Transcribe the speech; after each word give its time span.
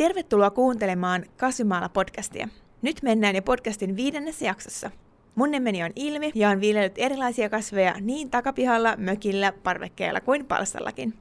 Tervetuloa 0.00 0.50
kuuntelemaan 0.50 1.24
Kasvimaalla 1.36 1.88
podcastia. 1.88 2.48
Nyt 2.82 3.02
mennään 3.02 3.36
jo 3.36 3.42
podcastin 3.42 3.96
viidennessä 3.96 4.44
jaksossa. 4.44 4.90
Mun 5.34 5.50
nimeni 5.50 5.82
on 5.82 5.90
Ilmi 5.96 6.32
ja 6.34 6.50
on 6.50 6.60
viljellyt 6.60 6.98
erilaisia 6.98 7.48
kasveja 7.48 7.94
niin 8.00 8.30
takapihalla, 8.30 8.94
mökillä, 8.96 9.52
parvekkeella 9.52 10.20
kuin 10.20 10.46
palstallakin. 10.46 11.14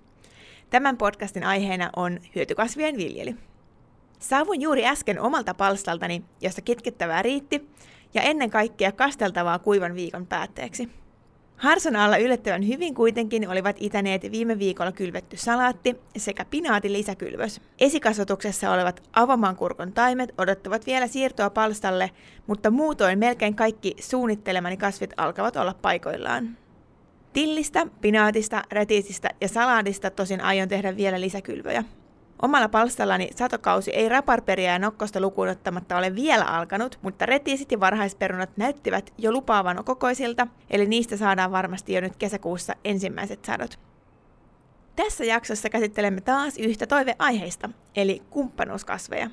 Tämän 0.69 0.97
podcastin 0.97 1.43
aiheena 1.43 1.89
on 1.95 2.19
hyötykasvien 2.35 2.97
viljely. 2.97 3.37
Saavuin 4.19 4.61
juuri 4.61 4.85
äsken 4.85 5.19
omalta 5.19 5.53
palstaltani, 5.53 6.23
josta 6.41 6.61
kitkettävää 6.61 7.21
riitti, 7.21 7.69
ja 8.13 8.21
ennen 8.21 8.49
kaikkea 8.49 8.91
kasteltavaa 8.91 9.59
kuivan 9.59 9.95
viikon 9.95 10.27
päätteeksi. 10.27 10.89
Harson 11.59 11.95
alla 11.95 12.17
yllättävän 12.17 12.67
hyvin 12.67 12.95
kuitenkin 12.95 13.49
olivat 13.49 13.75
itäneet 13.79 14.31
viime 14.31 14.59
viikolla 14.59 14.91
kylvetty 14.91 15.37
salaatti 15.37 15.95
sekä 16.17 16.45
pinaatin 16.45 16.93
lisäkylvös. 16.93 17.61
Esikasvatuksessa 17.79 18.71
olevat 18.71 19.03
avomaankurkon 19.13 19.93
taimet 19.93 20.33
odottavat 20.37 20.85
vielä 20.85 21.07
siirtoa 21.07 21.49
palstalle, 21.49 22.11
mutta 22.47 22.71
muutoin 22.71 23.19
melkein 23.19 23.55
kaikki 23.55 23.95
suunnittelemani 23.99 24.77
kasvit 24.77 25.13
alkavat 25.17 25.55
olla 25.55 25.75
paikoillaan. 25.81 26.57
Tillistä, 27.33 27.87
pinaatista, 28.01 28.63
retiisistä 28.71 29.29
ja 29.41 29.47
salaadista 29.47 30.09
tosin 30.09 30.41
aion 30.41 30.69
tehdä 30.69 30.97
vielä 30.97 31.21
lisäkylvöjä. 31.21 31.83
Omalla 32.41 32.69
palstallani 32.69 33.29
satokausi 33.35 33.91
ei 33.91 34.09
raparperia 34.09 34.71
ja 34.71 34.79
nokkosta 34.79 35.21
lukuun 35.21 35.49
ottamatta 35.49 35.97
ole 35.97 36.15
vielä 36.15 36.45
alkanut, 36.45 36.99
mutta 37.01 37.25
retiisit 37.25 37.71
ja 37.71 37.79
varhaisperunat 37.79 38.49
näyttivät 38.57 39.13
jo 39.17 39.31
lupaavan 39.31 39.85
kokoisilta, 39.85 40.47
eli 40.69 40.85
niistä 40.85 41.17
saadaan 41.17 41.51
varmasti 41.51 41.93
jo 41.93 42.01
nyt 42.01 42.15
kesäkuussa 42.15 42.73
ensimmäiset 42.85 43.45
sadot. 43.45 43.79
Tässä 44.95 45.25
jaksossa 45.25 45.69
käsittelemme 45.69 46.21
taas 46.21 46.57
yhtä 46.57 46.87
toiveaiheista, 46.87 47.69
eli 47.95 48.21
kumppanuuskasveja. 48.29 49.29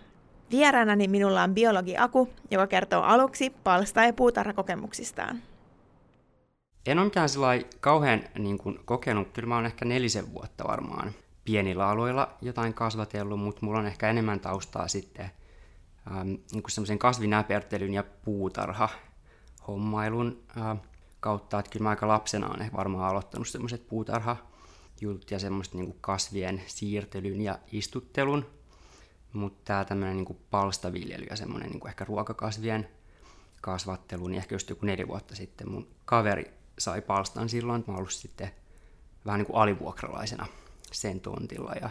Vieraanani 0.51 1.09
minulla 1.09 1.43
on 1.43 1.55
biologi 1.55 1.97
Aku, 1.99 2.29
joka 2.51 2.67
kertoo 2.67 3.03
aluksi 3.03 3.51
palsta- 3.65 4.05
ja 4.05 4.13
puutarhakokemuksistaan. 4.13 5.43
En 6.87 6.99
ole 6.99 7.05
mikään 7.05 7.29
kauhean 7.81 8.23
niin 8.39 8.59
kuin, 8.59 8.79
kokenut, 8.85 9.29
kyllä 9.33 9.49
mä 9.49 9.55
oon 9.55 9.67
ehkä 9.67 9.85
nelisen 9.85 10.35
vuotta 10.35 10.65
varmaan 10.69 11.13
pienillä 11.47 11.89
aloilla 11.89 12.37
jotain 12.43 12.75
kasvatellut, 12.75 13.41
mutta 13.41 13.67
mulla 13.67 13.79
on 13.79 13.87
ehkä 13.87 14.11
enemmän 14.11 14.41
taustaa 14.41 14.89
sitten 14.89 15.31
ähm, 16.11 16.27
niin 16.27 16.63
semmoisen 16.69 16.99
kasvinäpertelyn 16.99 17.95
ja 17.95 18.05
puutarha 18.25 18.89
hommailun 19.69 20.43
äh, 20.59 20.77
kautta, 21.21 21.59
että 21.59 21.71
kyllä 21.71 21.83
mä 21.83 21.91
aika 21.91 22.09
lapsena 22.09 22.49
olen 22.49 22.71
varmaan 22.77 23.11
aloittanut 23.11 23.49
semmoiset 23.49 23.89
puutarha 23.89 24.37
jutut 25.01 25.31
ja 25.31 25.39
semmoista 25.39 25.79
niin 25.79 25.97
kasvien 26.01 26.63
siirtelyn 26.67 27.41
ja 27.41 27.59
istuttelun, 27.73 28.47
mutta 29.33 29.63
tämä 29.65 29.85
tämmöinen 29.85 30.17
niin 30.17 30.39
palstaviljely 30.51 31.27
ja 31.31 31.37
semmoinen 31.37 31.71
niin 31.71 31.89
ehkä 31.89 32.05
ruokakasvien 32.05 32.89
kasvattelu, 33.61 34.27
niin 34.27 34.39
ehkä 34.39 34.55
just 34.55 34.71
joku 34.71 34.87
neljä 34.87 35.09
vuotta 35.09 35.35
sitten 35.35 35.71
mun 35.71 35.89
kaveri 36.05 36.51
sai 36.79 37.03
palstan 37.03 37.49
silloin, 37.49 37.81
että 37.81 37.93
mä 37.93 37.99
ollut 37.99 38.13
sitten 38.13 38.51
vähän 39.27 39.39
niin 39.39 39.47
kuin 39.47 39.57
alivuokralaisena 39.57 40.47
sen 40.93 41.21
tontilla 41.21 41.73
ja, 41.81 41.91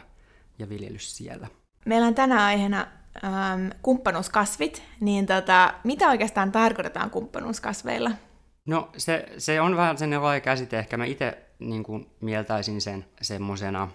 ja 0.59 0.69
viljelys 0.69 1.17
siellä. 1.17 1.47
Meillä 1.85 2.07
on 2.07 2.15
tänä 2.15 2.45
aiheena 2.45 2.87
ähm, 3.23 3.67
kumppanuuskasvit, 3.81 4.83
niin 4.99 5.25
tota, 5.25 5.73
mitä 5.83 6.09
oikeastaan 6.09 6.51
tarkoitetaan 6.51 7.09
kumppanuuskasveilla? 7.09 8.11
No 8.65 8.89
se, 8.97 9.25
se 9.37 9.61
on 9.61 9.77
vähän 9.77 9.97
sen 9.97 10.23
laaja 10.23 10.39
käsite, 10.39 10.79
ehkä 10.79 10.97
mä 10.97 11.05
itse 11.05 11.37
niin 11.59 11.83
kuin 11.83 12.09
mieltäisin 12.21 12.81
sen 12.81 13.05
semmoisena 13.21 13.87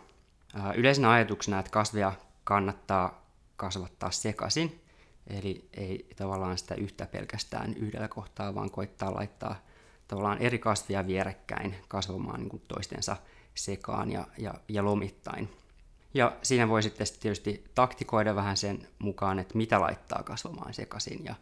äh, 0.57 0.77
yleisenä 0.77 1.11
ajatuksena, 1.11 1.59
että 1.59 1.71
kasveja 1.71 2.13
kannattaa 2.45 3.21
kasvattaa 3.57 4.11
sekaisin, 4.11 4.81
eli 5.27 5.69
ei 5.73 6.07
tavallaan 6.17 6.59
sitä 6.59 6.75
yhtä 6.75 7.07
pelkästään 7.07 7.75
yhdellä 7.75 8.09
kohtaa, 8.09 8.55
vaan 8.55 8.71
koittaa 8.71 9.15
laittaa 9.15 9.57
tavallaan 10.09 10.39
eri 10.39 10.59
kasveja 10.59 11.07
vierekkäin 11.07 11.77
kasvamaan 11.89 12.41
niin 12.41 12.49
kuin 12.49 12.63
toistensa 12.69 13.17
sekaan 13.65 14.13
ja, 14.13 14.27
ja, 14.39 14.55
ja 14.69 14.85
lomittain. 14.85 15.49
Ja 16.15 16.37
siinä 16.43 16.69
voi 16.69 16.83
sitten 16.83 17.07
tietysti 17.21 17.65
taktikoida 17.75 18.35
vähän 18.35 18.57
sen 18.57 18.89
mukaan, 18.99 19.39
että 19.39 19.57
mitä 19.57 19.81
laittaa 19.81 20.23
kasvamaan 20.23 20.75
sekaisin 20.75 21.25
ja, 21.25 21.35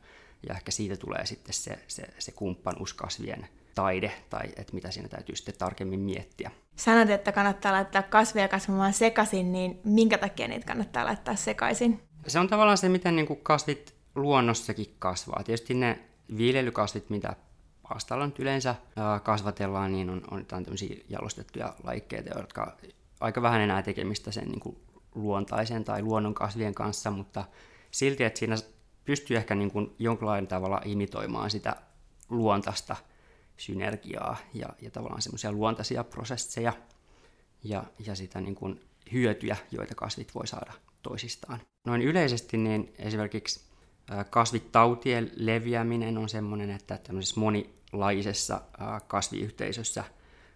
ja 0.48 0.54
ehkä 0.54 0.70
siitä 0.70 0.96
tulee 0.96 1.26
sitten 1.26 1.54
se, 1.54 1.78
se, 1.88 2.02
se 2.18 2.32
kumppanuuskasvien 2.32 3.48
taide 3.74 4.12
tai 4.30 4.46
että 4.56 4.74
mitä 4.74 4.90
siinä 4.90 5.08
täytyy 5.08 5.36
sitten 5.36 5.54
tarkemmin 5.58 6.00
miettiä. 6.00 6.50
Sanot, 6.76 7.10
että 7.10 7.32
kannattaa 7.32 7.72
laittaa 7.72 8.02
kasveja 8.02 8.48
kasvamaan 8.48 8.92
sekaisin, 8.92 9.52
niin 9.52 9.80
minkä 9.84 10.18
takia 10.18 10.48
niitä 10.48 10.66
kannattaa 10.66 11.04
laittaa 11.04 11.36
sekaisin? 11.36 12.00
Se 12.26 12.38
on 12.38 12.48
tavallaan 12.48 12.78
se, 12.78 12.88
miten 12.88 13.16
niin 13.16 13.26
kuin 13.26 13.40
kasvit 13.42 13.94
luonnossakin 14.14 14.94
kasvaa. 14.98 15.42
Tietysti 15.44 15.74
ne 15.74 15.98
viljelykasvit, 16.38 17.10
mitä 17.10 17.36
palstalla 17.88 18.26
nyt 18.26 18.38
yleensä 18.38 18.74
kasvatellaan, 19.22 19.92
niin 19.92 20.10
on, 20.10 20.22
on 20.30 20.46
tämmöisiä 20.46 20.96
jalostettuja 21.08 21.74
laikkeita, 21.84 22.38
jotka 22.38 22.76
aika 23.20 23.42
vähän 23.42 23.60
enää 23.60 23.82
tekemistä 23.82 24.32
sen 24.32 24.48
niin 24.48 24.60
kuin 24.60 24.76
luontaisen 25.14 25.84
tai 25.84 26.02
luonnon 26.02 26.34
kasvien 26.34 26.74
kanssa, 26.74 27.10
mutta 27.10 27.44
silti, 27.90 28.24
että 28.24 28.38
siinä 28.38 28.56
pystyy 29.04 29.36
ehkä 29.36 29.54
niin 29.54 29.70
kuin 29.70 29.94
jonkinlainen 29.98 30.48
tavalla 30.48 30.80
imitoimaan 30.84 31.50
sitä 31.50 31.76
luontaista 32.28 32.96
synergiaa 33.56 34.36
ja, 34.54 34.68
ja 34.82 34.90
tavallaan 34.90 35.22
semmoisia 35.22 35.52
luontaisia 35.52 36.04
prosesseja 36.04 36.72
ja, 37.64 37.84
ja 38.06 38.14
sitä 38.14 38.40
niin 38.40 38.54
kuin 38.54 38.80
hyötyjä, 39.12 39.56
joita 39.70 39.94
kasvit 39.94 40.34
voi 40.34 40.46
saada 40.46 40.72
toisistaan. 41.02 41.60
Noin 41.86 42.02
yleisesti 42.02 42.56
niin 42.56 42.92
esimerkiksi 42.98 43.60
kasvitautien 44.30 45.30
leviäminen 45.36 46.18
on 46.18 46.28
semmoinen, 46.28 46.70
että 46.70 46.98
tämmöisessä 46.98 47.40
moni, 47.40 47.77
laisessa 47.92 48.60
kasviyhteisössä 49.06 50.04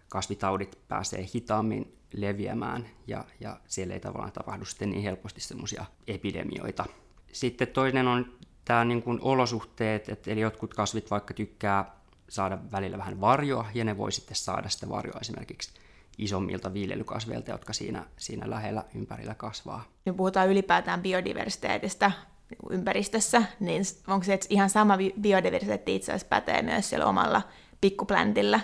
kasvitaudit 0.09 0.79
pääsee 0.87 1.25
hitaammin 1.35 1.97
leviämään 2.13 2.89
ja, 3.07 3.25
ja 3.39 3.59
siellä 3.67 3.93
ei 3.93 3.99
tavallaan 3.99 4.31
tapahdu 4.31 4.65
sitten 4.65 4.89
niin 4.89 5.03
helposti 5.03 5.41
semmoisia 5.41 5.85
epidemioita. 6.07 6.85
Sitten 7.31 7.67
toinen 7.67 8.07
on 8.07 8.37
tämä 8.65 8.85
niin 8.85 9.03
kuin 9.03 9.19
olosuhteet, 9.21 10.09
että 10.09 10.31
eli 10.31 10.39
jotkut 10.39 10.73
kasvit 10.73 11.11
vaikka 11.11 11.33
tykkää 11.33 11.95
saada 12.29 12.57
välillä 12.71 12.97
vähän 12.97 13.21
varjoa 13.21 13.65
ja 13.73 13.83
ne 13.83 13.97
voi 13.97 14.11
sitten 14.11 14.35
saada 14.35 14.69
sitä 14.69 14.89
varjoa 14.89 15.19
esimerkiksi 15.21 15.73
isommilta 16.17 16.73
viljelykasveilta, 16.73 17.51
jotka 17.51 17.73
siinä, 17.73 18.05
siinä 18.17 18.49
lähellä 18.49 18.83
ympärillä 18.95 19.35
kasvaa. 19.35 19.83
Me 20.05 20.13
puhutaan 20.13 20.49
ylipäätään 20.49 21.01
biodiversiteetistä, 21.01 22.11
ympäristössä, 22.69 23.43
niin 23.59 23.83
onko 24.07 24.23
se 24.23 24.39
ihan 24.49 24.69
sama 24.69 24.97
biodiversiteetti 25.21 25.95
itse 25.95 26.11
asiassa 26.11 26.27
pätee 26.27 26.61
myös 26.61 26.89
siellä 26.89 27.05
omalla 27.05 27.41
pikkupläntillä? 27.81 28.59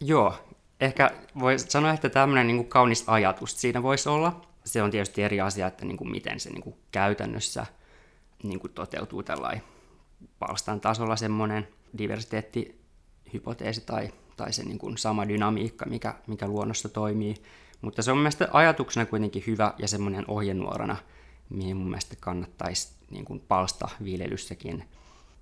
Joo, 0.00 0.34
ehkä 0.80 1.10
voi 1.40 1.58
sanoa, 1.58 1.92
että 1.92 2.08
tämmöinen 2.08 2.46
niin 2.46 2.56
kuin 2.56 2.68
kaunis 2.68 3.04
ajatus 3.06 3.60
siinä 3.60 3.82
voisi 3.82 4.08
olla. 4.08 4.40
Se 4.64 4.82
on 4.82 4.90
tietysti 4.90 5.22
eri 5.22 5.40
asia, 5.40 5.66
että 5.66 5.84
niin 5.84 5.96
kuin 5.96 6.10
miten 6.10 6.40
se 6.40 6.50
niin 6.50 6.62
kuin 6.62 6.76
käytännössä 6.92 7.66
niin 8.42 8.60
kuin 8.60 8.72
toteutuu 8.72 9.22
tällainen 9.22 9.62
palstan 10.38 10.80
tasolla 10.80 11.16
semmoinen 11.16 11.68
diversiteettihypoteesi 11.98 13.80
tai, 13.80 14.10
tai 14.36 14.52
se 14.52 14.64
niin 14.64 14.78
kuin 14.78 14.98
sama 14.98 15.28
dynamiikka, 15.28 15.86
mikä, 15.86 16.14
mikä 16.26 16.48
luonnossa 16.48 16.88
toimii. 16.88 17.34
Mutta 17.80 18.02
se 18.02 18.12
on 18.12 18.18
mielestäni 18.18 18.50
ajatuksena 18.52 19.06
kuitenkin 19.06 19.44
hyvä 19.46 19.74
ja 19.78 19.88
semmoinen 19.88 20.24
ohjenuorana, 20.28 20.96
mihin 21.50 21.76
mun 21.76 21.86
mielestä 21.86 22.16
kannattaisi 22.20 22.88
niin 23.10 23.24
kuin 23.24 23.40
palstaviljelyssäkin 23.40 24.84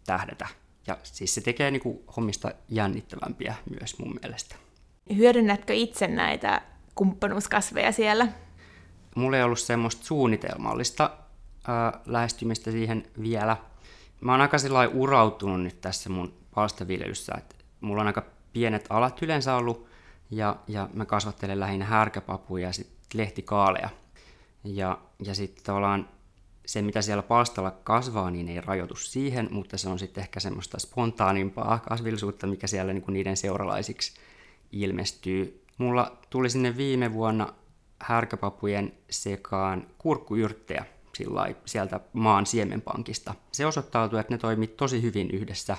tähdätä. 0.07 0.49
Ja 0.87 0.99
siis 1.03 1.35
se 1.35 1.41
tekee 1.41 1.71
niin 1.71 1.83
kuin 1.83 1.99
hommista 2.17 2.53
jännittävämpiä 2.69 3.55
myös 3.81 3.99
mun 3.99 4.19
mielestä. 4.23 4.57
Hyödynnätkö 5.17 5.75
itse 5.75 6.07
näitä 6.07 6.63
kumppanuuskasveja 6.95 7.93
siellä? 7.93 8.29
Mulla 9.15 9.37
ei 9.37 9.43
ollut 9.43 9.59
semmoista 9.59 10.05
suunnitelmallista 10.05 11.11
ää, 11.69 12.01
lähestymistä 12.07 12.71
siihen 12.71 13.07
vielä. 13.23 13.57
Mä 14.21 14.33
oon 14.33 14.41
aika 14.41 14.57
urautunut 14.95 15.63
nyt 15.63 15.81
tässä 15.81 16.11
mun 16.11 16.35
palstaviljelyssä, 16.55 17.33
että 17.39 17.57
mulla 17.81 18.01
on 18.01 18.07
aika 18.07 18.25
pienet 18.53 18.87
alat 18.91 19.23
yleensä 19.23 19.55
ollut, 19.55 19.87
ja, 20.31 20.57
ja 20.69 20.89
mä 20.93 21.05
kasvattelen 21.05 21.61
lähinnä 21.61 21.85
härkäpapuja 21.85 22.67
ja 22.67 22.73
sitten 22.73 22.97
lehtikaaleja. 23.15 23.89
Ja, 24.67 24.99
ja 25.25 25.35
sitten 25.35 25.65
tavallaan 25.65 26.09
se, 26.67 26.83
mitä 26.83 27.03
siellä 27.03 27.23
palstalla 27.23 27.71
kasvaa, 27.71 28.31
niin 28.31 28.49
ei 28.49 28.61
rajoitu 28.61 28.97
siihen, 28.97 29.49
mutta 29.51 29.79
se 29.79 29.89
on 29.89 29.99
sitten 29.99 30.23
ehkä 30.23 30.41
semmoista 30.41 30.79
spontaanimpaa 30.79 31.79
kasvillisuutta, 31.79 32.47
mikä 32.47 32.67
siellä 32.67 32.93
niin 32.93 33.03
kuin 33.03 33.13
niiden 33.13 33.37
seuralaisiksi 33.37 34.15
ilmestyy. 34.73 35.65
Mulla 35.79 36.17
tuli 36.31 36.51
sinne 36.51 36.77
viime 36.77 37.13
vuonna 37.13 37.53
härkäpapujen 37.99 38.93
sekaan 39.11 39.87
kurkkuyrttejä 39.99 40.85
sieltä 41.65 42.01
maan 42.13 42.47
siemenpankista. 42.47 43.35
Se 43.53 43.67
osoittautui, 43.67 44.21
että 44.21 44.35
ne 44.35 44.39
toimii 44.39 44.69
tosi 44.69 45.03
hyvin 45.03 45.31
yhdessä, 45.31 45.77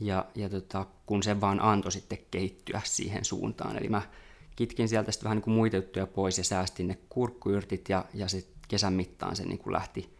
ja, 0.00 0.24
ja 0.34 0.48
tota, 0.48 0.86
kun 1.06 1.22
se 1.22 1.40
vaan 1.40 1.60
antoi 1.60 1.92
sitten 1.92 2.18
kehittyä 2.30 2.80
siihen 2.84 3.24
suuntaan. 3.24 3.76
Eli 3.76 3.88
mä 3.88 4.02
kitkin 4.56 4.88
sieltä 4.88 5.12
sitten 5.12 5.24
vähän 5.24 5.36
niin 5.36 5.42
kuin 5.42 5.54
muita 5.54 5.76
juttuja 5.76 6.06
pois 6.06 6.38
ja 6.38 6.44
säästin 6.44 6.88
ne 6.88 6.98
kurkkuyrtit, 7.08 7.88
ja, 7.88 8.04
ja 8.14 8.28
sitten 8.28 8.56
kesän 8.68 8.92
mittaan 8.92 9.36
se 9.36 9.44
niin 9.44 9.58
kuin 9.58 9.72
lähti 9.72 10.16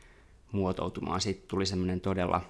muotoutumaan. 0.53 1.21
Siitä 1.21 1.45
tuli 1.49 1.67
semmoinen 1.67 2.01
todella 2.01 2.41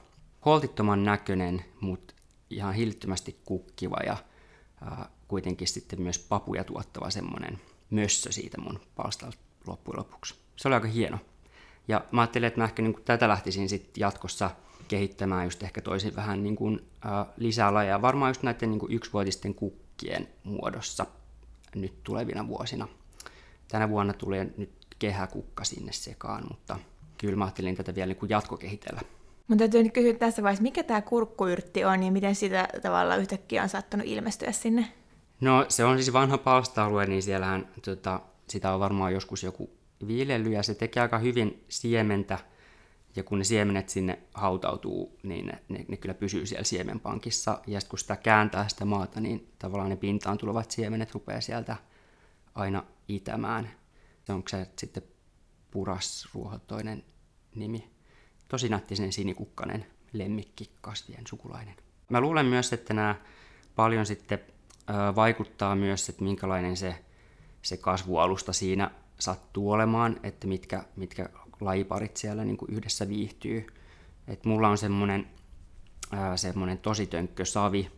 holtittoman 0.44 1.04
näköinen, 1.04 1.64
mutta 1.80 2.14
ihan 2.50 2.74
hillittömästi 2.74 3.40
kukkiva 3.44 3.96
ja 4.06 4.16
ää, 4.84 5.08
kuitenkin 5.28 5.68
sitten 5.68 6.02
myös 6.02 6.18
papuja 6.18 6.64
tuottava 6.64 7.10
semmoinen 7.10 7.58
mössö 7.90 8.32
siitä 8.32 8.60
mun 8.60 8.80
palstalta 8.96 9.36
loppujen 9.66 9.98
lopuksi. 9.98 10.34
Se 10.56 10.68
oli 10.68 10.74
aika 10.74 10.88
hieno. 10.88 11.18
Ja 11.88 12.04
mä 12.10 12.20
ajattelin, 12.20 12.46
että 12.46 12.60
mä 12.60 12.64
ehkä 12.64 12.82
niin 12.82 12.92
kuin 12.92 13.04
tätä 13.04 13.28
lähtisin 13.28 13.68
sitten 13.68 14.00
jatkossa 14.00 14.50
kehittämään 14.88 15.44
just 15.44 15.62
ehkä 15.62 15.80
toisin 15.80 16.16
vähän 16.16 16.42
niin 16.42 16.56
kuin, 16.56 16.88
ää, 17.02 17.26
lisää 17.36 17.74
lajeja. 17.74 18.02
Varmaan 18.02 18.30
just 18.30 18.42
näiden 18.42 18.70
niin 18.70 18.80
kuin 18.80 18.92
yksivuotisten 18.92 19.54
kukkien 19.54 20.28
muodossa 20.44 21.06
nyt 21.80 22.02
tulevina 22.04 22.48
vuosina. 22.48 22.88
Tänä 23.68 23.88
vuonna 23.88 24.12
tulee 24.12 24.50
nyt 24.56 24.70
kehäkukka 24.98 25.64
sinne 25.64 25.92
sekaan, 25.92 26.44
mutta 26.50 26.78
kyllä 27.18 27.36
mä 27.36 27.44
ajattelin 27.44 27.76
tätä 27.76 27.94
vielä 27.94 28.06
niin 28.06 28.16
kuin 28.16 28.30
jatkokehitellä. 28.30 29.00
Mun 29.48 29.58
täytyy 29.58 29.82
nyt 29.82 29.92
kysyä 29.92 30.14
tässä 30.14 30.42
vaiheessa, 30.42 30.62
mikä 30.62 30.82
tämä 30.82 31.02
kurkkuyrtti 31.02 31.84
on 31.84 32.02
ja 32.02 32.12
miten 32.12 32.34
sitä 32.34 32.68
tavalla 32.82 33.16
yhtäkkiä 33.16 33.62
on 33.62 33.68
saattanut 33.68 34.06
ilmestyä 34.06 34.52
sinne? 34.52 34.86
No 35.40 35.66
se 35.68 35.84
on 35.84 35.96
siis 35.96 36.12
vanha 36.12 36.38
palsta-alue, 36.38 37.06
niin 37.06 37.22
siellähän 37.22 37.68
tota, 37.84 38.20
sitä 38.48 38.72
on 38.72 38.80
varmaan 38.80 39.12
joskus 39.12 39.42
joku 39.42 39.70
viljely 40.06 40.50
ja 40.52 40.62
se 40.62 40.74
tekee 40.74 41.02
aika 41.02 41.18
hyvin 41.18 41.64
siementä. 41.68 42.38
Ja 43.16 43.22
kun 43.22 43.38
ne 43.38 43.44
siemenet 43.44 43.88
sinne 43.88 44.18
hautautuu, 44.34 45.18
niin 45.22 45.46
ne, 45.46 45.62
ne, 45.68 45.84
ne 45.88 45.96
kyllä 45.96 46.14
pysyy 46.14 46.46
siellä 46.46 46.64
siemenpankissa. 46.64 47.60
Ja 47.66 47.80
sitten 47.80 47.90
kun 47.90 47.98
sitä 47.98 48.16
kääntää 48.16 48.68
sitä 48.68 48.84
maata, 48.84 49.20
niin 49.20 49.52
tavallaan 49.58 49.90
ne 49.90 49.96
pintaan 49.96 50.38
tulevat 50.38 50.70
siemenet 50.70 51.14
rupeaa 51.14 51.40
sieltä 51.40 51.76
aina 52.54 52.82
itämään. 53.08 53.70
Onko 54.28 54.48
se 54.48 54.66
sitten 54.78 55.02
purasruohotoinen 55.70 57.04
nimi? 57.54 57.90
Tosi 58.48 58.68
nättisen 58.68 59.12
sinikukkanen 59.12 59.86
lemmikki 60.12 60.70
kasvien 60.80 61.26
sukulainen. 61.26 61.76
Mä 62.08 62.20
luulen 62.20 62.46
myös, 62.46 62.72
että 62.72 62.94
nämä 62.94 63.14
paljon 63.76 64.06
sitten 64.06 64.38
vaikuttaa 65.16 65.74
myös, 65.74 66.08
että 66.08 66.24
minkälainen 66.24 66.76
se, 66.76 67.04
se 67.62 67.76
kasvualusta 67.76 68.52
siinä 68.52 68.90
sattuu 69.18 69.70
olemaan, 69.70 70.20
että 70.22 70.46
mitkä, 70.46 70.84
mitkä 70.96 71.28
lajiparit 71.60 72.16
siellä 72.16 72.44
niin 72.44 72.56
kuin 72.56 72.72
yhdessä 72.72 73.08
viihtyy. 73.08 73.66
Et 74.28 74.44
mulla 74.44 74.68
on 74.68 74.78
semmoinen 74.78 75.26
semmoinen 76.36 76.78
tosi 76.78 77.06
tönkkö 77.06 77.44
savi, 77.44 77.90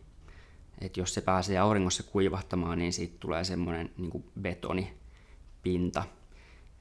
että 0.81 0.99
jos 0.99 1.13
se 1.13 1.21
pääsee 1.21 1.57
auringossa 1.57 2.03
kuivahtamaan, 2.03 2.77
niin 2.77 2.93
siitä 2.93 3.15
tulee 3.19 3.43
semmoinen 3.43 3.91
niin 3.97 4.09
kuin 4.09 4.23
betonipinta. 4.41 6.03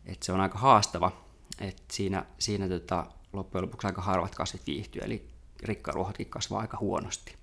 Et 0.06 0.22
se 0.22 0.32
on 0.32 0.40
aika 0.40 0.58
haastava, 0.58 1.12
että 1.60 1.82
siinä, 1.92 2.26
siinä 2.38 2.68
tota, 2.68 3.06
loppujen 3.32 3.62
lopuksi 3.62 3.86
aika 3.86 4.02
harvat 4.02 4.34
kasvit 4.34 4.66
viihtyy, 4.66 5.02
eli 5.04 5.28
rikkaruohotkin 5.62 6.30
kasvaa 6.30 6.60
aika 6.60 6.78
huonosti 6.80 7.34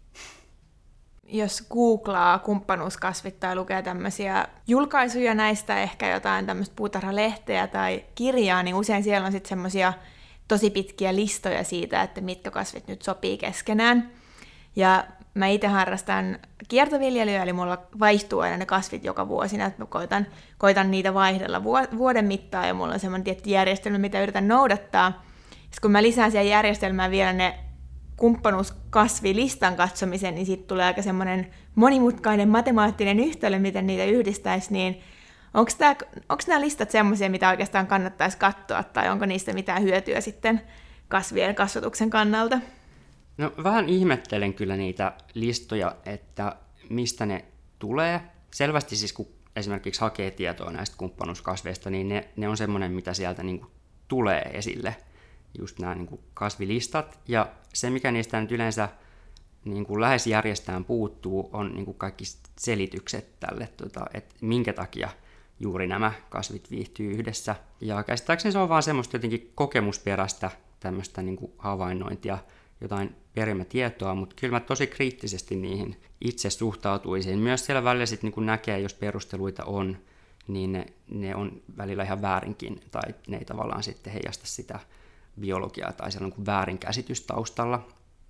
jos 1.25 1.67
googlaa 1.69 2.39
kumppanuuskasvit 2.39 3.39
tai 3.39 3.55
lukee 3.55 3.81
tämmöisiä 3.81 4.47
julkaisuja 4.67 5.33
näistä, 5.33 5.81
ehkä 5.81 6.09
jotain 6.09 6.45
tämmöistä 6.45 6.75
puutarhalehteä 6.75 7.67
tai 7.67 8.03
kirjaa, 8.15 8.63
niin 8.63 8.75
usein 8.75 9.03
siellä 9.03 9.25
on 9.25 9.31
sitten 9.31 9.49
semmoisia 9.49 9.93
tosi 10.47 10.69
pitkiä 10.69 11.15
listoja 11.15 11.63
siitä, 11.63 12.01
että 12.01 12.21
mitkä 12.21 12.51
kasvit 12.51 12.87
nyt 12.87 13.01
sopii 13.01 13.37
keskenään. 13.37 14.09
Ja 14.75 15.05
mä 15.33 15.47
itse 15.47 15.67
harrastan 15.67 16.39
kiertoviljelyä, 16.67 17.43
eli 17.43 17.53
mulla 17.53 17.77
vaihtuu 17.99 18.39
aina 18.39 18.57
ne 18.57 18.65
kasvit 18.65 19.03
joka 19.03 19.27
vuosi, 19.27 19.61
että 19.61 19.81
mä 19.81 19.85
koitan, 19.85 20.27
koitan 20.57 20.91
niitä 20.91 21.13
vaihdella 21.13 21.63
vuoden 21.97 22.25
mittaan, 22.25 22.67
ja 22.67 22.73
mulla 22.73 22.93
on 22.93 22.99
semmoinen 22.99 23.23
tietty 23.23 23.49
järjestelmä, 23.49 23.97
mitä 23.97 24.23
yritän 24.23 24.47
noudattaa. 24.47 25.23
Sitten 25.49 25.81
kun 25.81 25.91
mä 25.91 26.01
lisään 26.01 26.31
siihen 26.31 26.49
järjestelmään 26.49 27.11
vielä 27.11 27.33
ne 27.33 27.59
kumppanuuskasvilistan 28.17 29.75
katsomisen, 29.75 30.35
niin 30.35 30.45
siitä 30.45 30.67
tulee 30.67 30.85
aika 30.85 31.01
semmoinen 31.01 31.47
monimutkainen 31.75 32.49
matemaattinen 32.49 33.19
yhtälö, 33.19 33.59
miten 33.59 33.87
niitä 33.87 34.03
yhdistäisi, 34.03 34.73
niin 34.73 35.01
onko 35.53 36.41
nämä 36.47 36.61
listat 36.61 36.91
semmoisia, 36.91 37.29
mitä 37.29 37.49
oikeastaan 37.49 37.87
kannattaisi 37.87 38.37
katsoa, 38.37 38.83
tai 38.83 39.09
onko 39.09 39.25
niistä 39.25 39.53
mitään 39.53 39.83
hyötyä 39.83 40.21
sitten 40.21 40.61
kasvien 41.07 41.55
kasvatuksen 41.55 42.09
kannalta? 42.09 42.59
No 43.37 43.51
vähän 43.63 43.89
ihmettelen 43.89 44.53
kyllä 44.53 44.77
niitä 44.77 45.13
listoja, 45.33 45.95
että 46.05 46.55
mistä 46.89 47.25
ne 47.25 47.45
tulee. 47.79 48.21
Selvästi 48.51 48.95
siis 48.95 49.13
kun 49.13 49.27
esimerkiksi 49.55 50.01
hakee 50.01 50.31
tietoa 50.31 50.71
näistä 50.71 50.97
kumppanuuskasveista, 50.97 51.89
niin 51.89 52.09
ne, 52.09 52.29
ne 52.35 52.47
on 52.47 52.57
semmoinen, 52.57 52.91
mitä 52.91 53.13
sieltä 53.13 53.43
niin 53.43 53.65
tulee 54.07 54.41
esille– 54.53 54.95
just 55.59 55.79
nämä 55.79 55.95
niin 55.95 56.07
kuin 56.07 56.21
kasvilistat. 56.33 57.19
Ja 57.27 57.51
se, 57.73 57.89
mikä 57.89 58.11
niistä 58.11 58.41
nyt 58.41 58.51
yleensä 58.51 58.89
niin 59.65 59.85
kuin 59.85 60.01
lähes 60.01 60.27
järjestään 60.27 60.85
puuttuu, 60.85 61.49
on 61.53 61.71
niin 61.73 61.85
kuin 61.85 61.97
kaikki 61.97 62.23
selitykset 62.59 63.39
tälle, 63.39 63.69
tota, 63.77 64.05
että 64.13 64.35
minkä 64.41 64.73
takia 64.73 65.09
juuri 65.59 65.87
nämä 65.87 66.11
kasvit 66.29 66.71
viihtyy 66.71 67.11
yhdessä. 67.11 67.55
Ja 67.81 68.03
käsittääkseni 68.03 68.51
se 68.51 68.59
on 68.59 68.69
vaan 68.69 68.83
semmoista 68.83 69.15
jotenkin 69.15 69.51
kokemusperäistä 69.55 70.51
tämmöistä 70.79 71.21
niin 71.21 71.35
kuin 71.35 71.51
havainnointia, 71.57 72.37
jotain 72.81 73.15
perimätietoa, 73.33 74.15
mutta 74.15 74.35
kyllä 74.39 74.51
mä 74.51 74.59
tosi 74.59 74.87
kriittisesti 74.87 75.55
niihin 75.55 76.01
itse 76.21 76.49
suhtautuisin. 76.49 77.39
Myös 77.39 77.65
siellä 77.65 77.83
välillä 77.83 78.05
sitten 78.05 78.33
niin 78.35 78.45
näkee, 78.45 78.79
jos 78.79 78.93
perusteluita 78.93 79.65
on, 79.65 79.97
niin 80.47 80.71
ne, 80.71 80.85
ne 81.11 81.35
on 81.35 81.61
välillä 81.77 82.03
ihan 82.03 82.21
väärinkin, 82.21 82.81
tai 82.91 83.13
ne 83.27 83.37
ei 83.37 83.45
tavallaan 83.45 83.83
sitten 83.83 84.13
heijasta 84.13 84.47
sitä 84.47 84.79
biologiaa 85.39 85.91
tai 85.93 86.11
siellä 86.11 86.25
on 86.25 86.33
niin 86.37 86.45
väärinkäsitys 86.45 87.21
taustalla. 87.21 87.87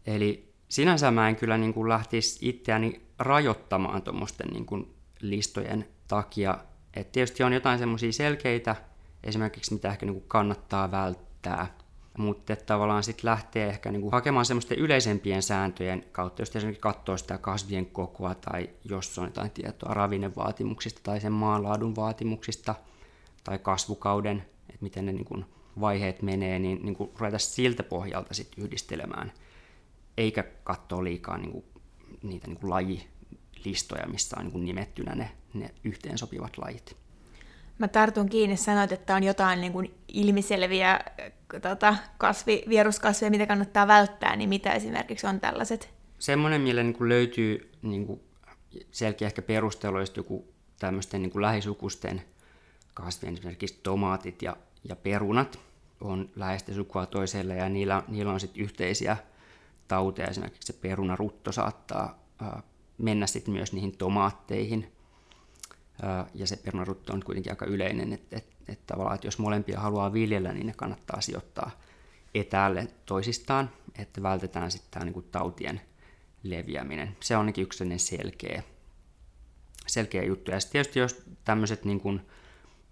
Eli 0.08 0.54
sinänsä 0.70 1.12
mä 1.12 1.30
en 1.30 1.36
kyllä 1.36 1.58
niin 1.58 1.74
kuin 1.74 1.90
lähtisi 1.90 2.50
itseäni 2.50 3.02
rajoittamaan 3.20 4.02
tuommoisten 4.02 4.48
niin 4.48 4.96
listojen 5.22 5.88
takia. 6.08 6.58
Et 6.94 7.12
tietysti 7.12 7.44
on 7.44 7.54
jotain 7.54 7.80
semmoisia 7.80 8.12
selkeitä, 8.12 8.76
esimerkiksi 9.24 9.74
mitä 9.74 9.90
ehkä 9.90 10.06
niin 10.06 10.14
kuin 10.14 10.26
kannattaa 10.28 10.92
välttää, 10.92 11.78
mutta 12.18 12.56
tavallaan 12.56 13.04
sitten 13.04 13.30
lähtee 13.30 13.70
ehkä 13.70 13.92
niin 13.92 14.02
kuin 14.02 14.12
hakemaan 14.12 14.46
semmoisten 14.46 14.80
yleisempien 14.80 15.44
sääntöjen 15.44 16.06
kautta, 16.12 16.42
jos 16.42 16.56
esimerkiksi 16.56 16.82
katsoo 16.82 17.18
sitä 17.18 17.38
kasvien 17.38 17.86
kokoa 17.86 18.36
tai 18.36 18.70
jos 18.84 19.20
on 19.20 19.26
jotain 19.26 19.52
tietoa 19.52 19.94
ravinnevaatimuksista 19.94 21.00
tai 21.04 21.22
sen 21.22 21.32
maanlaadun 21.32 21.96
vaatimuksista 21.96 22.76
tai 23.44 23.60
kasvukauden, 23.60 24.38
että 24.70 24.84
miten 24.84 25.06
ne 25.06 25.12
niin 25.12 25.26
kuin 25.26 25.46
vaiheet 25.80 26.22
menee, 26.22 26.60
niin, 26.60 26.80
niin 26.84 26.96
kuin 26.96 27.12
ruveta 27.20 27.40
siltä 27.40 27.84
pohjalta 27.84 28.34
sit 28.34 28.52
yhdistelemään, 28.58 29.32
eikä 30.18 30.44
katsoa 30.64 31.04
liikaa 31.04 31.38
niin 31.38 31.52
kuin, 31.52 31.66
niitä 32.24 32.48
niin 32.48 32.58
kuin 32.60 32.70
lajilistoja, 32.70 34.08
missä 34.08 34.36
on 34.40 34.46
niin 34.46 34.52
kuin 34.52 34.66
nimettynä 34.66 35.16
ne, 35.16 35.32
ne 35.54 35.70
yhteensopivat 35.84 36.58
lajit. 36.58 36.98
Mä 37.78 37.88
tartun 37.88 38.30
kiinni, 38.30 38.58
sanoit, 38.58 38.92
että 38.92 39.16
on 39.16 39.24
jotain 39.24 39.62
niin 39.62 39.74
kuin 39.74 39.94
ilmiselviä 40.08 40.92
äh, 40.94 41.02
tota, 41.62 41.96
kasvi, 42.18 42.64
vieruskasveja, 42.70 43.32
mitä 43.32 43.46
kannattaa 43.46 43.88
välttää, 43.88 44.36
niin 44.36 44.50
mitä 44.50 44.74
esimerkiksi 44.74 45.28
on 45.28 45.40
tällaiset? 45.40 45.90
Semmoinen, 46.20 46.62
millä 46.62 46.84
niin 46.84 46.94
kuin 46.94 47.10
löytyy 47.10 47.72
niin 47.82 48.08
kuin 48.08 48.20
selkeä 48.92 49.26
ehkä 49.26 49.42
perustelu, 49.42 50.00
jos 50.00 50.14
joku 50.18 50.54
tämmöisten 50.80 51.22
niin 51.22 51.32
kuin 51.32 51.42
lähisukusten 51.42 52.22
kasvien, 52.94 53.34
esimerkiksi 53.34 53.80
tomaatit 53.84 54.42
ja 54.42 54.58
ja 54.90 54.96
perunat 54.96 55.60
on 56.02 56.30
läheistä 56.36 56.74
sukua 56.74 57.06
toiselle 57.06 57.56
ja 57.56 57.70
niillä, 57.70 58.04
niillä 58.08 58.32
on 58.32 58.40
sitten 58.40 58.64
yhteisiä 58.64 59.18
tauteja. 59.88 60.28
Esimerkiksi 60.28 60.74
se 60.74 60.74
perunarutto 60.74 61.52
saattaa 61.52 62.20
mennä 62.98 63.28
sitten 63.28 63.54
myös 63.54 63.74
niihin 63.74 63.98
tomaatteihin. 63.98 64.92
Ja 66.34 66.48
se 66.48 66.58
perunarutto 66.58 67.14
on 67.14 67.24
kuitenkin 67.24 67.52
aika 67.52 67.66
yleinen, 67.66 68.14
että 68.14 68.38
et, 68.38 68.48
et 68.68 68.86
tavallaan, 68.88 69.16
että 69.16 69.28
jos 69.28 69.40
molempia 69.40 69.80
haluaa 69.80 70.14
viljellä, 70.14 70.54
niin 70.54 70.68
ne 70.68 70.74
kannattaa 70.74 71.22
sijoittaa 71.22 71.72
etäälle 72.34 72.88
toisistaan, 73.06 73.70
että 74.00 74.24
vältetään 74.24 74.72
sitten 74.72 74.92
tämä 74.92 75.06
niinku 75.06 75.22
tautien 75.22 75.82
leviäminen. 76.44 77.18
Se 77.20 77.36
on 77.36 77.40
ainakin 77.40 77.64
yksi 77.64 77.98
selkeä, 77.98 78.64
selkeä 79.88 80.24
juttu. 80.24 80.52
Ja 80.52 80.60
sitten 80.60 80.72
tietysti 80.72 81.00
jos 81.00 81.24
tämmöiset 81.46 81.86
niin 81.86 82.22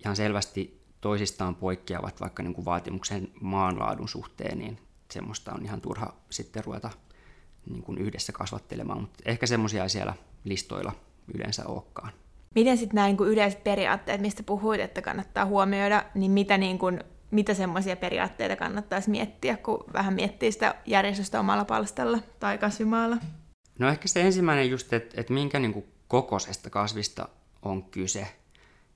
ihan 0.05 0.15
selvästi 0.15 0.82
toisistaan 1.03 1.55
poikkeavat 1.55 2.21
vaikka 2.21 2.43
niin 2.43 2.53
kuin 2.53 2.65
vaatimuksen 2.65 3.31
maanlaadun 3.41 4.09
suhteen, 4.09 4.57
niin 4.57 4.79
semmoista 5.11 5.53
on 5.53 5.65
ihan 5.65 5.81
turha 5.81 6.13
sitten 6.29 6.65
ruveta 6.65 6.89
niin 7.69 7.83
kuin 7.83 7.97
yhdessä 7.97 8.31
kasvattelemaan, 8.31 9.01
mutta 9.01 9.23
ehkä 9.25 9.47
semmoisia 9.47 9.89
siellä 9.89 10.13
listoilla 10.43 10.91
yleensä 11.33 11.67
olekaan. 11.67 12.11
Miten 12.55 12.77
sitten 12.77 12.95
nämä 12.95 13.07
niin 13.07 13.17
kuin 13.17 13.29
yleiset 13.29 13.63
periaatteet, 13.63 14.21
mistä 14.21 14.43
puhuit, 14.43 14.81
että 14.81 15.01
kannattaa 15.01 15.45
huomioida, 15.45 16.05
niin 16.15 16.31
mitä, 16.31 16.57
niin 16.57 16.79
kuin, 16.79 17.03
mitä 17.31 17.53
semmoisia 17.53 17.95
periaatteita 17.95 18.55
kannattaisi 18.55 19.09
miettiä, 19.09 19.57
kun 19.57 19.85
vähän 19.93 20.13
miettii 20.13 20.51
sitä 20.51 20.75
järjestystä 20.85 21.39
omalla 21.39 21.65
palstalla 21.65 22.19
tai 22.39 22.57
kasvimaalla? 22.57 23.17
No 23.79 23.89
ehkä 23.89 24.07
se 24.07 24.21
ensimmäinen 24.21 24.69
just, 24.69 24.93
että, 24.93 25.21
että 25.21 25.33
minkä 25.33 25.59
niin 25.59 25.73
kuin 25.73 25.85
kokoisesta 26.07 26.69
kasvista 26.69 27.29
on 27.61 27.83
kyse. 27.83 28.27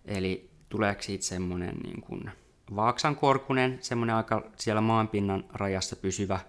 Eli 0.05 0.56
tuleeko 0.69 1.01
siitä 1.01 1.25
semmoinen 1.25 1.75
niin 1.83 2.01
kuin 2.01 2.31
vaaksankorkunen, 2.75 3.77
semmoinen 3.81 4.15
aika 4.15 4.51
siellä 4.57 4.81
maanpinnan 4.81 5.43
rajassa 5.53 5.95
pysyvä 5.95 6.39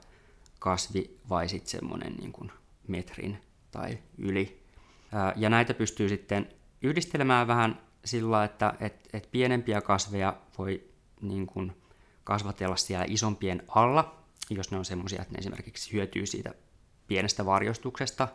kasvi 0.59 1.19
vai 1.29 1.49
sitten 1.49 1.71
semmoinen 1.71 2.15
niin 2.15 2.33
kuin 2.33 2.53
metrin 2.89 3.39
tai 3.71 3.99
yli. 4.19 4.63
Ja 5.37 5.51
näitä 5.51 5.75
pystyy 5.75 6.09
sitten 6.09 6.49
yhdistelemään 6.83 7.47
vähän 7.47 7.81
sillä, 8.05 8.45
että 8.45 8.75
et, 8.81 9.09
et 9.13 9.29
pienempiä 9.31 9.81
kasveja 9.81 10.37
voi 10.59 10.85
niin 11.21 11.47
kuin 11.47 11.73
kasvatella 12.25 12.77
siellä 12.77 13.05
isompien 13.09 13.63
alla, 13.69 14.19
jos 14.51 14.71
ne 14.71 14.79
on 14.79 14.85
semmoisia, 14.85 15.23
että 15.23 15.35
ne 15.35 15.39
esimerkiksi 15.39 15.93
hyötyy 15.93 16.27
siitä 16.27 16.55
pienestä 17.07 17.47
varjostuksesta. 17.47 18.29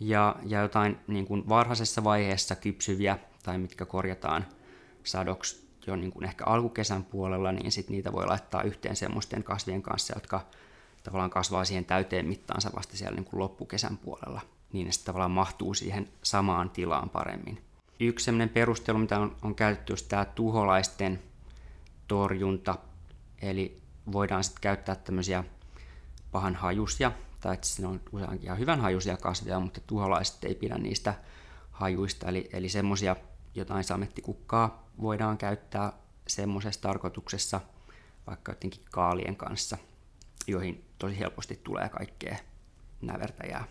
Ja, 0.00 0.36
ja 0.46 0.60
jotain 0.60 0.98
niin 1.06 1.26
kuin 1.26 1.48
varhaisessa 1.48 2.04
vaiheessa 2.04 2.56
kypsyviä 2.56 3.18
tai 3.42 3.58
mitkä 3.58 3.84
korjataan 3.84 4.46
sadoksi 5.08 5.68
jo 5.86 5.96
niin 5.96 6.12
kuin 6.12 6.24
ehkä 6.24 6.44
alkukesän 6.44 7.04
puolella, 7.04 7.52
niin 7.52 7.72
sit 7.72 7.88
niitä 7.88 8.12
voi 8.12 8.26
laittaa 8.26 8.62
yhteen 8.62 8.96
semmoisten 8.96 9.42
kasvien 9.42 9.82
kanssa, 9.82 10.14
jotka 10.16 10.46
tavallaan 11.02 11.30
kasvaa 11.30 11.64
siihen 11.64 11.84
täyteen 11.84 12.26
mittaansa 12.26 12.70
vasta 12.76 12.96
siellä 12.96 13.16
niin 13.16 13.24
kuin 13.24 13.40
loppukesän 13.40 13.98
puolella, 13.98 14.40
niin 14.72 14.86
ne 14.86 14.92
tavallaan 15.04 15.30
mahtuu 15.30 15.74
siihen 15.74 16.08
samaan 16.22 16.70
tilaan 16.70 17.10
paremmin. 17.10 17.62
Yksi 18.00 18.24
sellainen 18.24 18.48
perustelu, 18.48 18.98
mitä 18.98 19.18
on, 19.18 19.36
on 19.42 19.54
käytetty, 19.54 19.92
on 19.92 19.98
tämä 20.08 20.24
tuholaisten 20.24 21.22
torjunta, 22.08 22.78
eli 23.42 23.82
voidaan 24.12 24.44
sitten 24.44 24.60
käyttää 24.60 24.94
tämmöisiä 24.94 25.44
pahan 26.32 26.54
hajusia, 26.54 27.12
tai 27.40 27.56
ne 27.78 27.86
on 27.86 28.00
useinkin 28.12 28.44
ihan 28.44 28.58
hyvän 28.58 28.80
hajusia 28.80 29.16
kasveja, 29.16 29.60
mutta 29.60 29.80
tuholaiset 29.86 30.44
ei 30.44 30.54
pidä 30.54 30.78
niistä 30.78 31.14
hajuista, 31.70 32.28
eli, 32.28 32.48
eli 32.52 32.68
semmoisia 32.68 33.16
jotain 33.58 33.84
samettikukkaa 33.84 34.88
voidaan 35.02 35.38
käyttää 35.38 35.92
semmoisessa 36.28 36.80
tarkoituksessa, 36.80 37.60
vaikka 38.26 38.52
jotenkin 38.52 38.82
kaalien 38.90 39.36
kanssa, 39.36 39.78
joihin 40.46 40.84
tosi 40.98 41.18
helposti 41.18 41.60
tulee 41.64 41.88
kaikkea 41.88 42.36
nävertäjää. 43.02 43.64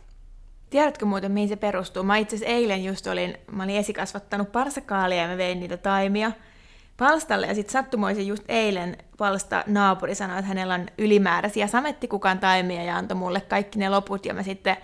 Tiedätkö 0.70 1.06
muuten, 1.06 1.32
mihin 1.32 1.50
se 1.50 1.56
perustuu? 1.56 2.03
Mä 2.03 2.17
itse 2.17 2.36
asiassa 2.36 2.53
eilen 2.53 2.84
just 2.84 3.08
olin, 3.08 3.38
mä 3.51 3.63
olin 3.63 3.75
esikasvattanut 3.75 4.51
parsakaalia 4.51 5.22
ja 5.22 5.27
mä 5.27 5.38
vein 5.38 5.60
niitä 5.60 5.77
taimia 5.77 6.32
palstalle 6.98 7.48
ja 7.48 7.56
sitten 7.56 7.72
sattumoisin 7.72 8.27
just 8.27 8.44
eilen 8.48 8.98
palsta 9.17 9.63
naapuri 9.67 10.15
sanoi, 10.15 10.39
että 10.39 10.48
hänellä 10.48 10.74
on 10.74 10.86
ylimääräisiä 10.98 11.67
samettikukan 11.67 12.39
taimia 12.39 12.84
ja 12.84 12.98
antoi 12.98 13.17
mulle 13.17 13.41
kaikki 13.41 13.79
ne 13.79 13.89
loput 13.89 14.25
ja 14.25 14.34
mä 14.34 14.44
sitten 14.44 14.77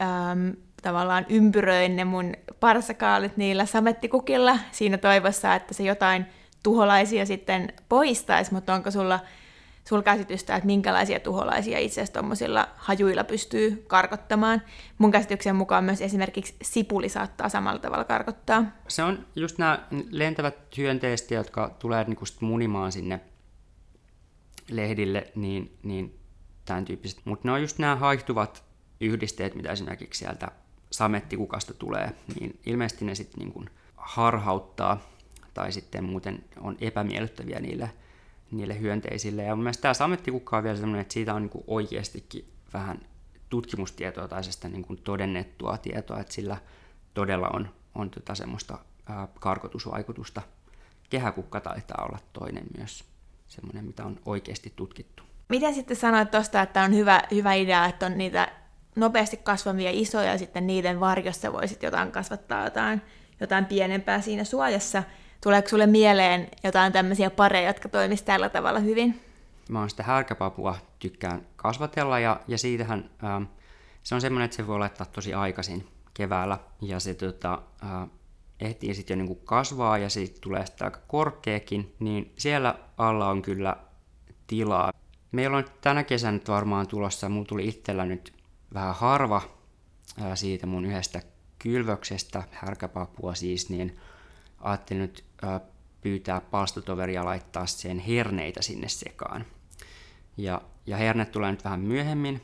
äm, 0.00 0.56
tavallaan 0.82 1.26
ympyröin 1.28 1.96
ne 1.96 2.04
mun 2.04 2.34
parsakaalit 2.60 3.36
niillä 3.36 3.66
samettikukilla 3.66 4.58
siinä 4.70 4.98
toivossa, 4.98 5.54
että 5.54 5.74
se 5.74 5.82
jotain 5.82 6.26
tuholaisia 6.62 7.26
sitten 7.26 7.72
poistaisi, 7.88 8.54
mutta 8.54 8.74
onko 8.74 8.90
sulla 8.90 9.20
sulla 9.88 10.02
käsitystä, 10.02 10.56
että 10.56 10.66
minkälaisia 10.66 11.20
tuholaisia 11.20 11.78
itse 11.78 12.00
asiassa 12.00 12.12
tuommoisilla 12.12 12.68
hajuilla 12.76 13.24
pystyy 13.24 13.84
karkottamaan. 13.86 14.62
Mun 14.98 15.10
käsityksen 15.10 15.56
mukaan 15.56 15.84
myös 15.84 16.00
esimerkiksi 16.00 16.56
sipuli 16.62 17.08
saattaa 17.08 17.48
samalla 17.48 17.78
tavalla 17.78 18.04
karkottaa. 18.04 18.64
Se 18.88 19.02
on 19.02 19.26
just 19.36 19.58
nämä 19.58 19.86
lentävät 20.10 20.54
hyönteiset, 20.76 21.30
jotka 21.30 21.76
tulee 21.78 22.04
niinku 22.04 22.24
munimaan 22.40 22.92
sinne 22.92 23.20
lehdille, 24.70 25.32
niin, 25.34 25.78
niin 25.82 26.18
tämän 26.64 26.84
tyyppiset. 26.84 27.20
Mutta 27.24 27.48
ne 27.48 27.52
on 27.52 27.60
just 27.60 27.78
nämä 27.78 27.96
haihtuvat 27.96 28.64
yhdisteet, 29.00 29.54
mitä 29.54 29.72
esimerkiksi 29.72 30.18
sieltä 30.18 30.48
samettikukasta 30.90 31.74
tulee, 31.74 32.14
niin 32.40 32.60
ilmeisesti 32.66 33.04
ne 33.04 33.14
sitten 33.14 33.38
niinku 33.38 33.64
harhauttaa 33.96 35.00
tai 35.54 35.72
sitten 35.72 36.04
muuten 36.04 36.44
on 36.60 36.76
epämiellyttäviä 36.80 37.60
niille 37.60 37.90
niille 38.50 38.80
hyönteisille. 38.80 39.42
Ja 39.42 39.56
mun 39.56 39.64
mielestä 39.64 39.82
tämä 39.82 39.94
samettikukka 39.94 40.56
on 40.56 40.62
vielä 40.62 40.76
sellainen, 40.76 41.00
että 41.00 41.14
siitä 41.14 41.34
on 41.34 41.42
niin 41.42 41.64
oikeastikin 41.66 42.52
vähän 42.72 43.00
tutkimustietoa 43.48 44.28
tai 44.28 44.44
sitä 44.44 44.68
niin 44.68 44.84
kuin 44.84 45.00
todennettua 45.04 45.78
tietoa, 45.78 46.20
että 46.20 46.34
sillä 46.34 46.56
todella 47.14 47.48
on, 47.48 47.68
on 47.94 48.10
tota 48.10 48.34
semmoista 48.34 48.78
ää, 49.06 49.28
karkotusvaikutusta. 49.40 50.42
Kehäkukka 51.10 51.60
taitaa 51.60 52.04
olla 52.04 52.18
toinen 52.32 52.64
myös 52.76 53.04
semmoinen, 53.48 53.84
mitä 53.84 54.04
on 54.04 54.20
oikeasti 54.26 54.72
tutkittu. 54.76 55.22
Miten 55.48 55.74
sitten 55.74 55.96
sanoit 55.96 56.30
tuosta, 56.30 56.62
että 56.62 56.82
on 56.82 56.94
hyvä, 56.94 57.22
hyvä 57.30 57.54
idea, 57.54 57.86
että 57.86 58.06
on 58.06 58.18
niitä 58.18 58.52
nopeasti 59.00 59.36
kasvavia 59.36 59.90
isoja 59.92 60.32
ja 60.32 60.38
sitten 60.38 60.66
niiden 60.66 61.00
varjossa 61.00 61.52
voisit 61.52 61.82
jotain 61.82 62.12
kasvattaa 62.12 62.64
jotain, 62.64 63.02
jotain 63.40 63.64
pienempää 63.64 64.20
siinä 64.20 64.44
suojassa– 64.44 65.02
Tuleeko 65.40 65.68
sulle 65.68 65.86
mieleen 65.86 66.48
jotain 66.64 66.92
tämmöisiä 66.92 67.30
pareja, 67.30 67.68
jotka 67.68 67.88
toimisivat 67.88 68.26
tällä 68.26 68.48
tavalla 68.48 68.80
hyvin? 68.80 69.20
Mä 69.68 69.80
oon 69.80 69.90
sitä 69.90 70.02
härkäpapua 70.02 70.76
tykkään 70.98 71.46
kasvatella 71.56 72.18
ja, 72.18 72.40
ja 72.48 72.58
siitähän 72.58 73.10
ää, 73.22 73.42
se 74.02 74.14
on 74.14 74.20
semmoinen, 74.20 74.44
että 74.44 74.56
se 74.56 74.66
voi 74.66 74.78
laittaa 74.78 75.06
tosi 75.06 75.34
aikaisin 75.34 75.88
keväällä 76.14 76.58
ja 76.82 77.00
se 77.00 77.14
tota, 77.14 77.62
ää, 77.82 78.08
ehtii 78.60 78.94
sitten 78.94 79.18
jo 79.18 79.24
niinku 79.24 79.44
kasvaa 79.44 79.98
ja 79.98 80.08
siitä 80.08 80.38
tulee 80.40 80.66
sitten 80.66 80.84
aika 80.84 81.00
korkeakin, 81.08 81.94
niin 81.98 82.32
siellä 82.38 82.74
alla 82.96 83.28
on 83.28 83.42
kyllä 83.42 83.76
tilaa. 84.46 84.92
Meillä 85.32 85.56
on 85.56 85.64
tänä 85.80 86.04
kesänä 86.04 86.32
nyt 86.32 86.48
varmaan 86.48 86.86
tulossa, 86.86 87.28
mulla 87.28 87.46
tuli 87.46 87.68
itsellä 87.68 88.04
nyt 88.04 88.32
vähän 88.74 88.94
harva 88.94 89.42
siitä 90.34 90.66
mun 90.66 90.84
yhdestä 90.84 91.22
kylvöksestä, 91.58 92.42
härkäpapua 92.52 93.34
siis, 93.34 93.70
niin 93.70 93.96
ajattelin 94.60 95.02
nyt 95.02 95.24
pyytää 96.00 96.40
palstotoveria 96.40 97.24
laittaa 97.24 97.66
sen 97.66 97.98
herneitä 97.98 98.62
sinne 98.62 98.88
sekaan. 98.88 99.44
Ja, 100.36 100.62
ja 100.86 100.96
hernet 100.96 101.32
tulee 101.32 101.50
nyt 101.50 101.64
vähän 101.64 101.80
myöhemmin 101.80 102.42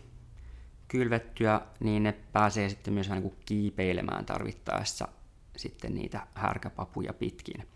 kylvettyä, 0.88 1.60
niin 1.80 2.02
ne 2.02 2.12
pääsee 2.12 2.68
sitten 2.68 2.94
myös 2.94 3.08
vähän 3.08 3.22
niin 3.22 3.36
kiipeilemään 3.46 4.26
tarvittaessa 4.26 5.08
sitten 5.56 5.94
niitä 5.94 6.26
härkäpapuja 6.34 7.12
pitkin. 7.12 7.68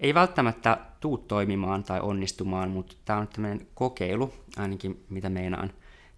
Ei 0.00 0.14
välttämättä 0.14 0.78
tuu 1.00 1.18
toimimaan 1.18 1.84
tai 1.84 2.00
onnistumaan, 2.00 2.70
mutta 2.70 2.96
tämä 3.04 3.18
on 3.18 3.28
tämmöinen 3.28 3.66
kokeilu, 3.74 4.34
ainakin 4.56 5.04
mitä 5.08 5.30
meinaan 5.30 5.72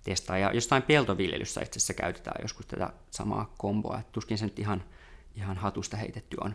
testaa. 0.06 0.38
Ja 0.38 0.52
jostain 0.52 0.82
peltoviljelyssä 0.82 1.60
itse 1.60 1.78
asiassa 1.78 1.94
käytetään 1.94 2.42
joskus 2.42 2.66
tätä 2.66 2.90
samaa 3.10 3.54
komboa, 3.58 3.98
että 3.98 4.12
tuskin 4.12 4.38
se 4.38 4.44
nyt 4.44 4.58
ihan, 4.58 4.84
ihan 5.36 5.56
hatusta 5.56 5.96
heitetty 5.96 6.36
on. 6.40 6.54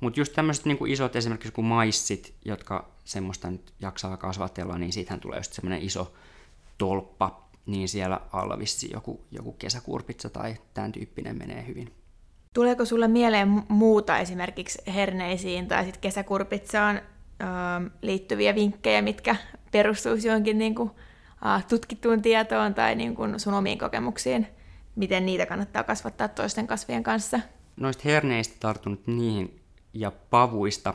Mutta 0.00 0.20
just 0.20 0.32
tämmöiset 0.32 0.64
niin 0.64 0.86
isot 0.88 1.16
esimerkiksi 1.16 1.52
kuin 1.52 1.64
maissit, 1.64 2.34
jotka 2.44 2.88
semmoista 3.04 3.50
nyt 3.50 3.72
jaksaa 3.80 4.16
kasvatella, 4.16 4.78
niin 4.78 4.92
siitähän 4.92 5.20
tulee 5.20 5.38
just 5.38 5.52
semmoinen 5.52 5.82
iso 5.82 6.12
tolppa, 6.78 7.48
niin 7.66 7.88
siellä 7.88 8.20
alla 8.32 8.58
vissi 8.58 8.90
joku, 8.92 9.20
joku 9.30 9.52
kesäkurpitsa 9.52 10.30
tai 10.30 10.56
tämän 10.74 10.92
tyyppinen 10.92 11.38
menee 11.38 11.66
hyvin. 11.66 11.92
Tuleeko 12.54 12.84
sulle 12.84 13.08
mieleen 13.08 13.62
muuta 13.68 14.18
esimerkiksi 14.18 14.78
herneisiin 14.94 15.68
tai 15.68 15.84
sitten 15.84 16.00
kesäkurpitsaan 16.00 16.96
ähm, 17.42 17.86
liittyviä 18.02 18.54
vinkkejä, 18.54 19.02
mitkä 19.02 19.36
perustuisi 19.72 20.28
johonkin 20.28 20.58
niin 20.58 20.74
kuin, 20.74 20.90
äh, 21.46 21.66
tutkittuun 21.66 22.22
tietoon 22.22 22.74
tai 22.74 22.94
niin 22.94 23.14
kuin 23.14 23.40
sun 23.40 23.54
omiin 23.54 23.78
kokemuksiin? 23.78 24.46
Miten 24.96 25.26
niitä 25.26 25.46
kannattaa 25.46 25.84
kasvattaa 25.84 26.28
toisten 26.28 26.66
kasvien 26.66 27.02
kanssa? 27.02 27.40
Noista 27.76 28.02
herneistä 28.04 28.56
tartunut 28.60 29.06
niihin 29.06 29.60
ja 29.94 30.12
pavuista, 30.30 30.94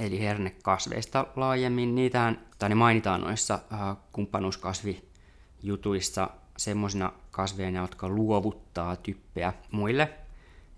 eli 0.00 0.20
hernekasveista 0.20 1.26
laajemmin. 1.36 1.94
Niitähän, 1.94 2.40
tai 2.58 2.68
ne 2.68 2.74
mainitaan 2.74 3.20
noissa 3.20 3.58
äh, 3.72 3.96
kumppanuuskasvijutuissa 4.12 6.30
semmoisina 6.56 7.12
kasveina, 7.30 7.80
jotka 7.80 8.08
luovuttaa 8.08 8.96
typpeä 8.96 9.52
muille. 9.70 10.12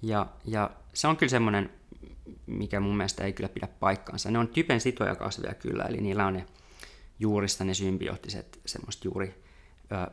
Ja, 0.02 0.26
ja 0.44 0.70
se 0.94 1.08
on 1.08 1.16
kyllä 1.16 1.30
semmoinen, 1.30 1.70
mikä 2.46 2.80
mun 2.80 2.96
mielestä 2.96 3.24
ei 3.24 3.32
kyllä 3.32 3.48
pidä 3.48 3.68
paikkaansa. 3.80 4.30
Ne 4.30 4.38
on 4.38 4.48
typen 4.48 4.80
sitoja 4.80 5.14
kasveja 5.14 5.54
kyllä, 5.54 5.84
eli 5.84 6.00
niillä 6.00 6.26
on 6.26 6.34
ne 6.34 6.46
juurista 7.20 7.64
ne 7.64 7.74
symbioottiset 7.74 8.60
semmoista 8.66 9.08
juuri 9.08 9.44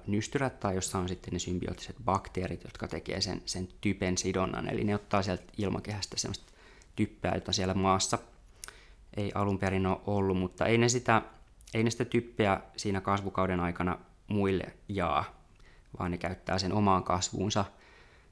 nystyrät 0.08 0.60
tai 0.60 0.76
jossa 0.76 0.98
on 0.98 1.10
sitten 1.10 1.34
ne 1.34 1.40
symbioottiset 1.40 1.96
bakteerit, 2.06 2.64
jotka 2.64 2.88
tekee 2.88 3.22
sen, 3.22 3.42
sen 3.46 3.68
typen 3.82 4.18
sidonnan. 4.18 4.74
Eli 4.74 4.84
ne 4.84 4.96
ottaa 4.96 5.22
sieltä 5.22 5.44
ilmakehästä 5.58 6.18
semmoista 6.18 6.52
typpeä, 6.96 7.32
jota 7.36 7.52
siellä 7.52 7.74
maassa 7.74 8.20
ei 9.18 9.32
alun 9.36 9.60
perin 9.60 9.86
ole 9.86 10.00
ollut, 10.06 10.38
mutta 10.38 10.66
ei 10.66 10.78
ne 10.78 10.90
sitä, 10.90 11.22
ei 11.74 11.84
ne 11.84 11.90
sitä 11.90 12.06
typpeä 12.06 12.60
siinä 12.78 13.02
kasvukauden 13.02 13.60
aikana 13.60 14.00
muille 14.28 14.74
jaa, 14.90 15.26
vaan 16.00 16.12
ne 16.12 16.18
käyttää 16.18 16.60
sen 16.60 16.74
omaan 16.74 17.04
kasvuunsa. 17.04 17.66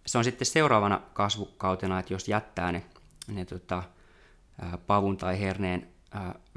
Se 0.05 0.17
on 0.17 0.23
sitten 0.23 0.45
seuraavana 0.45 1.01
kasvukautena, 1.13 1.99
että 1.99 2.13
jos 2.13 2.27
jättää 2.27 2.71
ne, 2.71 2.83
ne 3.27 3.45
tota, 3.45 3.83
pavun 4.87 5.17
tai 5.17 5.39
herneen 5.39 5.87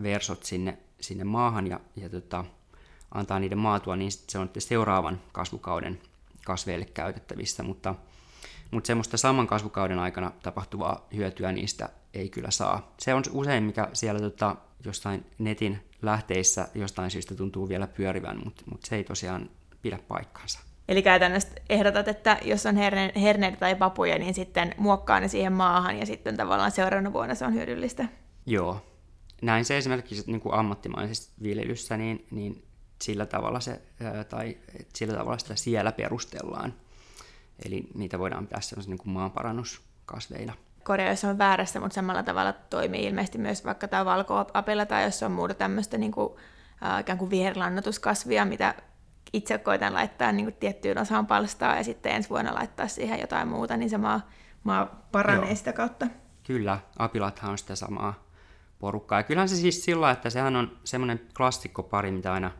versot 0.02 0.42
sinne, 0.42 0.78
sinne 1.00 1.24
maahan 1.24 1.66
ja, 1.66 1.80
ja 1.96 2.08
tota, 2.08 2.44
antaa 3.14 3.38
niiden 3.38 3.58
maatua, 3.58 3.96
niin 3.96 4.12
se 4.12 4.38
on 4.38 4.50
seuraavan 4.58 5.20
kasvukauden 5.32 6.00
kasveille 6.44 6.84
käytettävissä, 6.84 7.62
mutta 7.62 7.94
mutta 8.70 8.86
semmoista 8.86 9.16
saman 9.16 9.46
kasvukauden 9.46 9.98
aikana 9.98 10.32
tapahtuvaa 10.42 11.06
hyötyä 11.14 11.52
niistä 11.52 11.88
ei 12.14 12.28
kyllä 12.28 12.50
saa. 12.50 12.94
Se 13.00 13.14
on 13.14 13.22
usein, 13.32 13.64
mikä 13.64 13.88
siellä 13.92 14.20
tota, 14.20 14.56
jostain 14.84 15.26
netin 15.38 15.78
lähteissä 16.02 16.68
jostain 16.74 17.10
syystä 17.10 17.34
tuntuu 17.34 17.68
vielä 17.68 17.86
pyörivän, 17.86 18.40
mutta, 18.44 18.62
mutta 18.70 18.86
se 18.86 18.96
ei 18.96 19.04
tosiaan 19.04 19.50
pidä 19.82 19.98
paikkaansa. 20.08 20.60
Eli 20.88 21.02
käytännössä 21.02 21.48
ehdotat, 21.68 22.08
että 22.08 22.38
jos 22.42 22.66
on 22.66 22.76
herne, 22.76 23.12
herneitä 23.16 23.56
tai 23.56 23.74
papuja, 23.74 24.18
niin 24.18 24.34
sitten 24.34 24.74
muokkaa 24.78 25.20
ne 25.20 25.28
siihen 25.28 25.52
maahan 25.52 25.98
ja 25.98 26.06
sitten 26.06 26.36
tavallaan 26.36 26.70
seuraavana 26.70 27.12
vuonna 27.12 27.34
se 27.34 27.44
on 27.44 27.54
hyödyllistä. 27.54 28.08
Joo. 28.46 28.82
Näin 29.42 29.64
se 29.64 29.78
esimerkiksi 29.78 30.24
niin 30.26 30.40
kuin 30.40 30.54
ammattimaisessa 30.54 31.32
viljelyssä, 31.42 31.96
niin, 31.96 32.26
niin 32.30 32.64
sillä 33.02 33.26
tavalla 33.26 33.60
se, 33.60 33.82
tai 34.28 34.56
sillä 34.94 35.14
tavalla 35.14 35.38
sitä 35.38 35.56
siellä 35.56 35.92
perustellaan. 35.92 36.74
Eli 37.64 37.88
niitä 37.94 38.18
voidaan 38.18 38.46
pitää 38.46 38.60
sellaisena 38.60 38.92
niin 38.92 38.98
kuin 38.98 39.12
maanparannuskasveina. 39.12 40.54
Korea, 40.84 41.10
jos 41.10 41.24
on 41.24 41.38
väärässä, 41.38 41.80
mutta 41.80 41.94
samalla 41.94 42.22
tavalla 42.22 42.52
toimii 42.52 43.04
ilmeisesti 43.04 43.38
myös 43.38 43.64
vaikka 43.64 43.88
tämä 43.88 44.04
valkoapella 44.04 44.86
tai 44.86 45.04
jos 45.04 45.22
on 45.22 45.32
muuta 45.32 45.54
tämmöistä 45.54 45.98
niin 45.98 46.12
kuin, 46.12 46.32
äh, 46.84 47.00
ikään 47.00 47.18
kuin 47.18 47.30
viherlannotuskasvia, 47.30 48.44
mitä 48.44 48.74
itse 49.32 49.58
koitan 49.58 49.94
laittaa 49.94 50.32
niin 50.32 50.46
kuin 50.46 50.56
tiettyyn 50.60 50.98
osaan 50.98 51.26
palstaa 51.26 51.76
ja 51.76 51.84
sitten 51.84 52.12
ensi 52.12 52.30
vuonna 52.30 52.54
laittaa 52.54 52.88
siihen 52.88 53.20
jotain 53.20 53.48
muuta, 53.48 53.76
niin 53.76 53.90
se 53.90 53.98
maa, 53.98 54.28
maa 54.64 55.06
paranee 55.12 55.48
Joo. 55.48 55.56
sitä 55.56 55.72
kautta. 55.72 56.06
Kyllä, 56.46 56.78
apilathan 56.98 57.50
on 57.50 57.58
sitä 57.58 57.76
samaa 57.76 58.27
porukkaa. 58.78 59.18
Ja 59.18 59.22
kyllähän 59.22 59.48
se 59.48 59.56
siis 59.56 59.84
sillä, 59.84 60.10
että 60.10 60.30
sehän 60.30 60.56
on 60.56 60.78
semmoinen 60.84 61.20
klassikkopari, 61.36 62.10
mitä 62.10 62.32
aina 62.32 62.50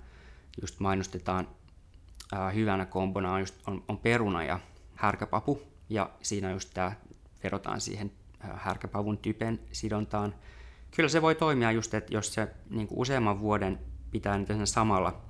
just 0.63 0.81
mainostetaan 0.81 1.49
ää, 2.33 2.51
hyvänä 2.51 2.87
kombona, 2.87 3.33
on, 3.33 3.41
just, 3.41 3.55
on, 3.67 3.85
on 3.89 3.99
peruna 3.99 4.45
ja 4.45 4.61
härkäpapu. 4.95 5.63
Ja 5.89 6.11
siinä 6.23 6.51
just 6.51 6.71
tämä 6.75 6.93
verotaan 7.43 7.81
siihen 7.81 8.13
härkäpavun 8.41 9.19
typen 9.19 9.61
sidontaan. 9.73 10.35
Kyllä 10.97 11.09
se 11.09 11.23
voi 11.23 11.35
toimia 11.35 11.73
just, 11.73 11.95
että 11.95 12.15
jos 12.15 12.35
se 12.35 12.49
niin 12.71 12.89
useamman 12.91 13.41
vuoden 13.41 13.79
pitää 14.11 14.39
nyt 14.39 14.49
samalla 14.65 15.21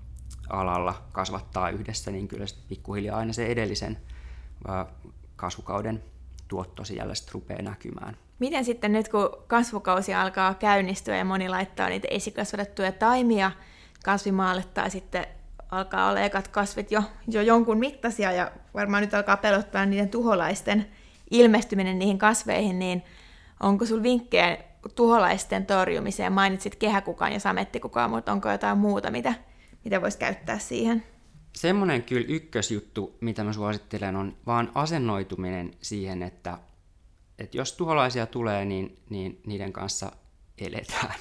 alalla 0.48 1.02
kasvattaa 1.12 1.70
yhdessä, 1.70 2.10
niin 2.10 2.28
kyllä 2.28 2.46
sitten 2.46 2.68
pikkuhiljaa 2.68 3.18
aina 3.18 3.32
se 3.32 3.46
edellisen 3.46 3.98
kasvukauden 5.36 6.04
tuotto 6.48 6.84
siellä 6.84 7.14
sitten 7.14 7.34
rupeaa 7.34 7.62
näkymään. 7.62 8.16
Miten 8.38 8.64
sitten 8.64 8.92
nyt, 8.92 9.08
kun 9.08 9.30
kasvukausi 9.46 10.14
alkaa 10.14 10.54
käynnistyä 10.54 11.16
ja 11.16 11.24
moni 11.24 11.48
laittaa 11.48 11.88
niitä 11.88 12.08
esikasvatettuja 12.10 12.92
taimia 12.92 13.50
kasvimaalle 14.04 14.64
tai 14.74 14.90
sitten 14.90 15.26
alkaa 15.70 16.10
olla 16.10 16.20
ekat 16.20 16.48
kasvit 16.48 16.90
jo, 16.90 17.02
jo 17.28 17.42
jonkun 17.42 17.78
mittaisia 17.78 18.32
ja 18.32 18.50
varmaan 18.74 19.02
nyt 19.02 19.14
alkaa 19.14 19.36
pelottaa 19.36 19.86
niiden 19.86 20.08
tuholaisten 20.08 20.86
ilmestyminen 21.30 21.98
niihin 21.98 22.18
kasveihin, 22.18 22.78
niin 22.78 23.02
onko 23.60 23.84
sinulla 23.84 24.02
vinkkejä 24.02 24.58
tuholaisten 24.94 25.66
torjumiseen? 25.66 26.32
Mainitsit 26.32 26.76
kehäkukaan 26.76 27.32
ja 27.32 27.40
samettikukaan, 27.40 28.10
mutta 28.10 28.32
onko 28.32 28.50
jotain 28.50 28.78
muuta, 28.78 29.10
mitä, 29.10 29.34
mitä 29.84 30.02
voisi 30.02 30.18
käyttää 30.18 30.58
siihen? 30.58 31.02
Semmoinen 31.52 32.02
kyllä 32.02 32.26
ykkösjuttu, 32.28 33.16
mitä 33.20 33.44
mä 33.44 33.52
suosittelen, 33.52 34.16
on 34.16 34.36
vaan 34.46 34.72
asennoituminen 34.74 35.70
siihen, 35.80 36.22
että, 36.22 36.58
että 37.38 37.56
jos 37.56 37.72
tuholaisia 37.72 38.26
tulee, 38.26 38.64
niin, 38.64 38.98
niin 39.10 39.40
niiden 39.46 39.72
kanssa 39.72 40.12
eletään. 40.58 41.14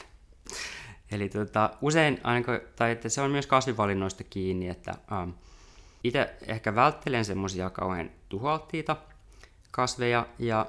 Eli 1.11 1.29
tota, 1.29 1.69
usein, 1.81 2.19
ainakaan, 2.23 2.59
tai 2.75 2.91
että 2.91 3.09
se 3.09 3.21
on 3.21 3.31
myös 3.31 3.47
kasvivalinnoista 3.47 4.23
kiinni, 4.23 4.67
että 4.67 4.93
ähm, 5.11 5.29
itse 6.03 6.35
ehkä 6.47 6.75
välttelen 6.75 7.25
semmoisia 7.25 7.69
kauhean 7.69 8.11
tuhoalttiita 8.29 8.97
kasveja, 9.71 10.27
ja 10.39 10.65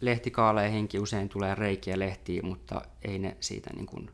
lehtikaaleihinkin 0.00 1.00
usein 1.00 1.28
tulee 1.28 1.54
reikiä 1.54 1.98
lehtiin, 1.98 2.46
mutta 2.46 2.82
ei 3.02 3.18
ne 3.18 3.36
siitä 3.40 3.70
niin 3.74 3.86
kuin 3.86 4.10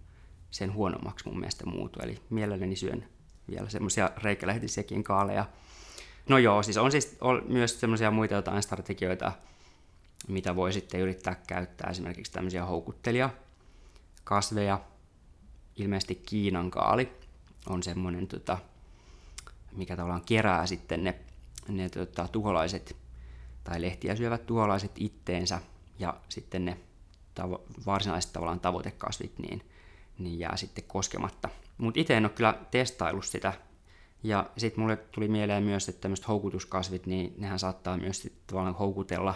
sen 0.51 0.75
huonommaksi 0.75 1.29
mun 1.29 1.39
mielestä 1.39 1.67
muutu. 1.67 2.01
Eli 2.03 2.19
mielelläni 2.31 2.77
syön 2.77 3.05
vielä 3.51 3.69
semmoisia 3.69 4.11
reikälehtisiäkin 4.23 5.05
kaaleja. 5.05 5.45
No 6.29 6.39
joo, 6.39 6.63
siis 6.63 6.77
on 6.77 6.93
siis 6.93 7.17
on 7.21 7.43
myös 7.49 7.81
semmoisia 7.81 8.11
muita 8.11 8.35
jotain 8.35 8.63
strategioita, 8.63 9.33
mitä 10.29 10.57
voi 10.57 10.73
sitten 10.73 11.01
yrittää 11.01 11.35
käyttää, 11.47 11.91
esimerkiksi 11.91 12.33
tämmöisiä 12.33 12.65
houkuttelia 12.65 13.31
kasveja. 14.25 14.81
Ilmeisesti 15.77 16.15
Kiinan 16.15 16.71
kaali 16.71 17.13
on 17.69 17.83
semmoinen, 17.83 18.27
tota, 18.27 18.59
mikä 19.73 19.97
tavallaan 19.97 20.25
kerää 20.27 20.67
sitten 20.67 21.05
ne, 21.05 21.15
ne 21.69 21.89
tota, 21.89 22.29
tuholaiset 22.29 22.97
tai 23.65 23.83
lehtiä 23.83 24.17
syövät 24.17 24.47
tuholaiset 24.47 24.93
itteensä 24.97 25.61
ja 25.99 26.17
sitten 26.29 26.65
ne 26.65 26.79
tavo- 27.41 27.63
varsinaiset 27.87 28.33
tavallaan 28.33 28.61
tavoitekasvit 28.61 29.39
niin, 29.39 29.63
niin 30.19 30.39
jää 30.39 30.57
sitten 30.57 30.85
koskematta. 30.85 31.49
Mutta 31.79 32.01
itse 32.01 32.17
en 32.17 32.25
ole 32.25 32.33
kyllä 32.33 32.59
testaillut 32.71 33.25
sitä. 33.25 33.53
Ja 34.23 34.51
sitten 34.57 34.81
mulle 34.81 34.97
tuli 34.97 35.29
mieleen 35.29 35.63
myös, 35.63 35.89
että 35.89 36.01
tämmöiset 36.01 36.29
houkutuskasvit, 36.29 37.07
niin 37.07 37.35
nehän 37.39 37.59
saattaa 37.59 37.97
myös 37.97 38.23
sit 38.23 38.47
tavallaan 38.47 38.75
houkutella 38.75 39.35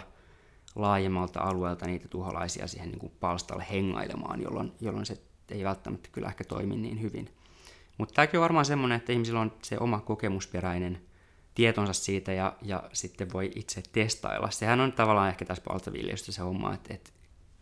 laajemmalta 0.77 1.39
alueelta 1.39 1.85
niitä 1.85 2.07
tuholaisia 2.07 2.67
siihen 2.67 2.89
niin 2.89 2.99
kuin 2.99 3.13
palstalle 3.19 3.65
hengailemaan, 3.71 4.41
jolloin, 4.41 4.71
jolloin 4.81 5.05
se 5.05 5.17
ei 5.51 5.63
välttämättä 5.63 6.09
kyllä 6.11 6.27
ehkä 6.27 6.43
toimi 6.43 6.75
niin 6.75 7.01
hyvin. 7.01 7.29
Mutta 7.97 8.13
tämäkin 8.13 8.39
on 8.39 8.41
varmaan 8.41 8.65
semmoinen, 8.65 8.95
että 8.95 9.11
ihmisillä 9.11 9.39
on 9.39 9.53
se 9.61 9.77
oma 9.79 9.99
kokemusperäinen 9.99 11.01
tietonsa 11.55 11.93
siitä 11.93 12.33
ja, 12.33 12.53
ja 12.61 12.83
sitten 12.93 13.33
voi 13.33 13.51
itse 13.55 13.83
testailla. 13.91 14.51
Sehän 14.51 14.79
on 14.79 14.91
tavallaan 14.91 15.29
ehkä 15.29 15.45
tässä 15.45 15.63
paltaviljelystä 15.67 16.31
se 16.31 16.41
homma, 16.41 16.73
että, 16.73 16.93
että 16.93 17.09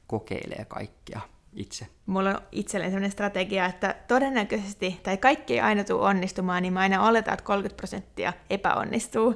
kokeilee 0.08 0.65
kaikkea 0.67 1.21
itse. 1.54 1.88
Mulla 2.06 2.30
on 2.30 2.41
itselleni 2.51 2.91
sellainen 2.91 3.12
strategia, 3.12 3.65
että 3.65 3.95
todennäköisesti, 4.08 4.99
tai 5.04 5.17
kaikki 5.17 5.54
ei 5.54 5.60
aina 5.60 5.84
tule 5.84 6.01
onnistumaan, 6.01 6.63
niin 6.63 6.73
mä 6.73 6.80
aina 6.80 7.08
oletan, 7.08 7.34
että 7.34 7.45
30 7.45 7.78
prosenttia 7.78 8.34
epäonnistuu. 8.49 9.36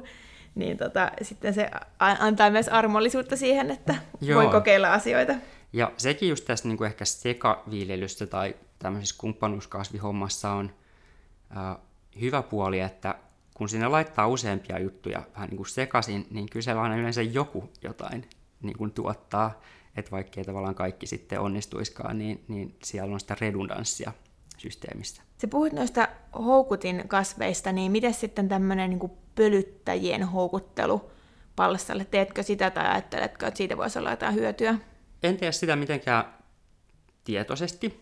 Niin 0.54 0.76
tota, 0.76 1.10
sitten 1.22 1.54
se 1.54 1.70
antaa 1.98 2.50
myös 2.50 2.68
armollisuutta 2.68 3.36
siihen, 3.36 3.70
että 3.70 3.94
Joo. 4.20 4.42
voi 4.42 4.52
kokeilla 4.52 4.92
asioita. 4.92 5.34
Ja 5.72 5.92
sekin 5.96 6.28
just 6.28 6.44
tässä 6.44 6.68
niin 6.68 6.78
kuin 6.78 6.86
ehkä 6.86 7.04
sekaviljelystä 7.04 8.26
tai 8.26 8.56
tämmöisessä 8.78 9.14
kumppanuuskasvihommassa 9.18 10.50
on 10.50 10.74
äh, 11.56 11.76
hyvä 12.20 12.42
puoli, 12.42 12.80
että 12.80 13.14
kun 13.54 13.68
sinne 13.68 13.88
laittaa 13.88 14.28
useampia 14.28 14.78
juttuja 14.78 15.22
vähän 15.34 15.48
niin 15.48 15.56
kuin 15.56 15.68
sekaisin, 15.68 16.26
niin 16.30 16.50
kyllä 16.50 16.64
siellä 16.64 16.82
aina 16.82 16.96
yleensä 16.96 17.22
joku 17.22 17.70
jotain 17.82 18.28
niin 18.62 18.78
kuin 18.78 18.92
tuottaa, 18.92 19.60
että 19.96 20.10
vaikkei 20.10 20.44
tavallaan 20.44 20.74
kaikki 20.74 21.06
sitten 21.06 21.40
onnistuiskaan, 21.40 22.18
niin, 22.18 22.44
niin 22.48 22.76
siellä 22.84 23.14
on 23.14 23.20
sitä 23.20 23.36
redundanssia 23.40 24.12
systeemissä. 24.60 25.22
Se 25.38 25.46
puhuit 25.46 25.72
noista 25.72 26.08
houkutin 26.38 27.04
kasveista, 27.08 27.72
niin 27.72 27.92
miten 27.92 28.14
sitten 28.14 28.48
tämmöinen 28.48 28.90
niin 28.90 29.10
pölyttäjien 29.34 30.22
houkuttelu 30.22 31.10
palstalle? 31.56 32.04
Teetkö 32.04 32.42
sitä 32.42 32.70
tai 32.70 32.86
ajatteletko, 32.86 33.46
että 33.46 33.58
siitä 33.58 33.76
voisi 33.76 33.98
olla 33.98 34.10
jotain 34.10 34.34
hyötyä? 34.34 34.78
En 35.22 35.36
tee 35.36 35.52
sitä 35.52 35.76
mitenkään 35.76 36.24
tietoisesti, 37.24 38.00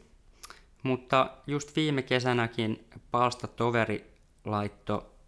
mutta 0.82 1.30
just 1.46 1.76
viime 1.76 2.02
kesänäkin 2.02 2.88
palstatoveri 3.10 4.14
laitto 4.44 5.18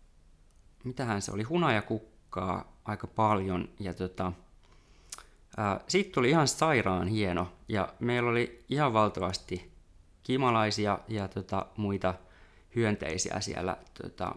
mitähän 0.85 1.23
se 1.23 1.33
oli, 1.33 1.43
hunajakukkaa 1.43 2.77
aika 2.85 3.07
paljon 3.07 3.69
ja 3.81 3.95
tota, 3.95 4.33
ää, 5.57 5.81
siitä 5.89 6.13
tuli 6.13 6.31
ihan 6.31 6.49
sairaan 6.49 7.09
hieno 7.09 7.53
ja 7.69 7.89
meillä 7.99 8.31
oli 8.31 8.65
ihan 8.69 8.93
valtavasti 8.93 9.70
kimalaisia 10.31 10.99
ja 11.09 11.29
tota, 11.29 11.67
muita 11.77 12.15
hyönteisiä 12.77 13.41
siellä 13.41 13.77
tota, 14.03 14.35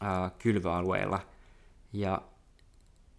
ää, 0.00 0.30
kylvöalueella 0.38 1.20
ja, 1.92 2.22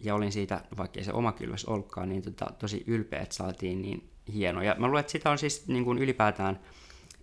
ja 0.00 0.14
olin 0.14 0.32
siitä, 0.32 0.60
vaikka 0.76 1.04
se 1.04 1.12
oma 1.12 1.32
kylväs 1.32 1.64
ollutkaan, 1.64 2.08
niin 2.08 2.22
tota, 2.22 2.46
tosi 2.58 2.84
ylpeä, 2.86 3.20
että 3.20 3.34
saatiin 3.34 3.82
niin 3.82 4.10
hieno. 4.32 4.62
Ja 4.62 4.76
mä 4.78 4.86
luulen, 4.86 5.00
että 5.00 5.12
sitä 5.12 5.30
on 5.30 5.38
siis 5.38 5.68
niin 5.68 5.84
kuin 5.84 5.98
ylipäätään 5.98 6.60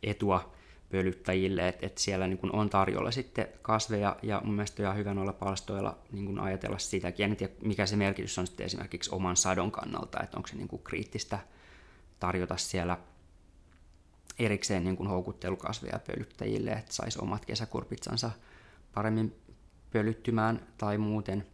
etua 0.03 0.53
pölyttäjille, 0.91 1.67
että, 1.67 1.85
että 1.85 2.01
siellä 2.01 2.27
niin 2.27 2.37
kuin 2.37 2.55
on 2.55 2.69
tarjolla 2.69 3.11
sitten 3.11 3.47
kasveja 3.61 4.15
ja 4.23 4.41
mun 4.43 4.55
mielestä 4.55 4.83
ihan 4.83 4.97
hyvä 4.97 5.13
noilla 5.13 5.33
palstoilla 5.33 5.97
niin 6.11 6.25
kuin 6.25 6.39
ajatella 6.39 6.77
sitäkin. 6.77 7.23
En 7.25 7.35
tiedä, 7.35 7.53
mikä 7.61 7.85
se 7.85 7.95
merkitys 7.95 8.39
on 8.39 8.47
sitten 8.47 8.65
esimerkiksi 8.65 9.09
oman 9.13 9.35
sadon 9.35 9.71
kannalta, 9.71 10.23
että 10.23 10.37
onko 10.37 10.47
se 10.47 10.55
niin 10.55 10.67
kuin 10.67 10.83
kriittistä 10.83 11.39
tarjota 12.19 12.57
siellä 12.57 12.97
erikseen 14.39 14.83
niin 14.83 14.97
kuin 14.97 15.09
houkuttelukasveja 15.09 15.99
pölyttäjille, 15.99 16.71
että 16.71 16.93
saisi 16.93 17.19
omat 17.21 17.45
kesäkurpitsansa 17.45 18.31
paremmin 18.95 19.35
pölyttymään 19.91 20.67
tai 20.77 20.97
muuten. 20.97 21.45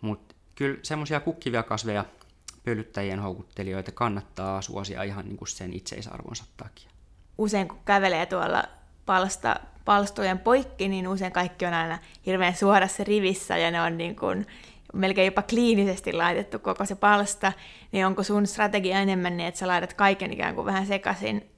Mutta 0.00 0.34
kyllä 0.54 0.78
semmoisia 0.82 1.20
kukkivia 1.20 1.62
kasveja 1.62 2.04
pölyttäjien 2.64 3.20
houkuttelijoita 3.20 3.92
kannattaa 3.92 4.62
suosia 4.62 5.02
ihan 5.02 5.24
niin 5.24 5.36
kuin 5.36 5.48
sen 5.48 5.72
itseisarvonsa 5.72 6.44
takia 6.56 6.94
usein 7.38 7.68
kun 7.68 7.78
kävelee 7.84 8.26
tuolla 8.26 8.64
palsta, 9.06 9.56
palstojen 9.84 10.38
poikki, 10.38 10.88
niin 10.88 11.08
usein 11.08 11.32
kaikki 11.32 11.66
on 11.66 11.74
aina 11.74 11.98
hirveän 12.26 12.56
suorassa 12.56 13.04
rivissä 13.04 13.58
ja 13.58 13.70
ne 13.70 13.82
on 13.82 13.98
niin 13.98 14.16
kuin 14.16 14.46
melkein 14.94 15.26
jopa 15.26 15.42
kliinisesti 15.42 16.12
laitettu 16.12 16.58
koko 16.58 16.84
se 16.84 16.94
palsta, 16.94 17.52
niin 17.92 18.06
onko 18.06 18.22
sun 18.22 18.46
strategia 18.46 18.98
enemmän 18.98 19.36
niin, 19.36 19.46
että 19.46 19.60
sä 19.60 19.68
laitat 19.68 19.94
kaiken 19.94 20.32
ikään 20.32 20.54
kuin 20.54 20.64
vähän 20.64 20.86
sekaisin 20.86 21.50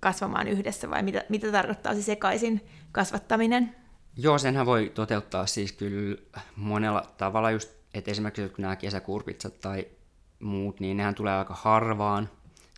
kasvamaan 0.00 0.48
yhdessä 0.48 0.90
vai 0.90 1.02
mitä, 1.02 1.24
mitä 1.28 1.52
tarkoittaa 1.52 1.94
se 1.94 2.02
sekaisin 2.02 2.60
kasvattaminen? 2.92 3.76
Joo, 4.16 4.38
senhän 4.38 4.66
voi 4.66 4.92
toteuttaa 4.94 5.46
siis 5.46 5.72
kyllä 5.72 6.16
monella 6.56 7.02
tavalla 7.16 7.50
just, 7.50 7.70
että 7.94 8.10
esimerkiksi 8.10 8.48
kun 8.48 8.62
nämä 8.62 8.76
kesäkurpitsat 8.76 9.60
tai 9.60 9.86
muut, 10.40 10.80
niin 10.80 10.96
nehän 10.96 11.14
tulee 11.14 11.34
aika 11.34 11.54
harvaan 11.54 12.28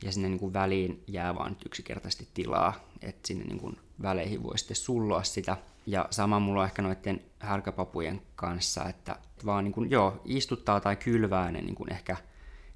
ja 0.04 0.12
sinne 0.12 0.28
niin 0.28 0.38
kuin 0.38 0.52
väliin 0.52 1.04
jää 1.06 1.34
vaan 1.34 1.56
yksinkertaisesti 1.66 2.28
tilaa, 2.34 2.74
että 3.02 3.28
sinne 3.28 3.44
niin 3.44 3.60
kuin 3.60 3.76
väleihin 4.02 4.42
voi 4.42 4.58
sitten 4.58 4.76
sulloa 4.76 5.22
sitä. 5.22 5.56
Ja 5.86 6.08
sama 6.10 6.40
mulla 6.40 6.60
on 6.60 6.66
ehkä 6.66 6.82
noiden 6.82 7.20
härkäpapujen 7.38 8.22
kanssa, 8.34 8.88
että 8.88 9.16
vaan 9.46 9.64
niin 9.64 9.72
kuin, 9.72 9.90
joo, 9.90 10.22
istuttaa 10.24 10.80
tai 10.80 10.96
kylvää 10.96 11.52
ne 11.52 11.60
niin 11.60 11.74
kuin 11.74 11.92
ehkä 11.92 12.16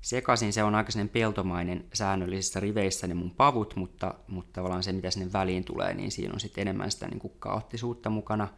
sekaisin. 0.01 0.53
Se 0.53 0.63
on 0.63 0.75
aika 0.75 0.93
peltomainen 1.13 1.85
säännöllisissä 1.93 2.61
riveissä 2.61 3.07
ne 3.07 3.15
mun 3.15 3.31
pavut, 3.31 3.77
mutta, 3.77 4.15
mutta 4.29 4.53
tavallaan 4.53 4.83
se, 4.83 4.93
mitä 4.93 5.11
sinne 5.11 5.33
väliin 5.33 5.65
tulee, 5.65 5.95
niin 5.95 6.11
siinä 6.11 6.35
on 6.35 6.41
sitten 6.41 6.63
enemmän 6.63 6.91
sitä 6.91 7.09
niin 7.09 7.33
kaoottisuutta 7.39 8.11
mukana. 8.11 8.49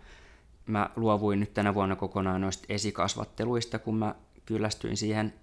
Mä 0.66 0.90
luovuin 0.96 1.40
nyt 1.40 1.54
tänä 1.54 1.74
vuonna 1.74 1.96
kokonaan 1.96 2.40
noista 2.40 2.66
esikasvatteluista, 2.68 3.78
kun 3.78 3.96
mä 3.96 4.14
kyllästyin 4.44 4.96
siihen 4.96 5.34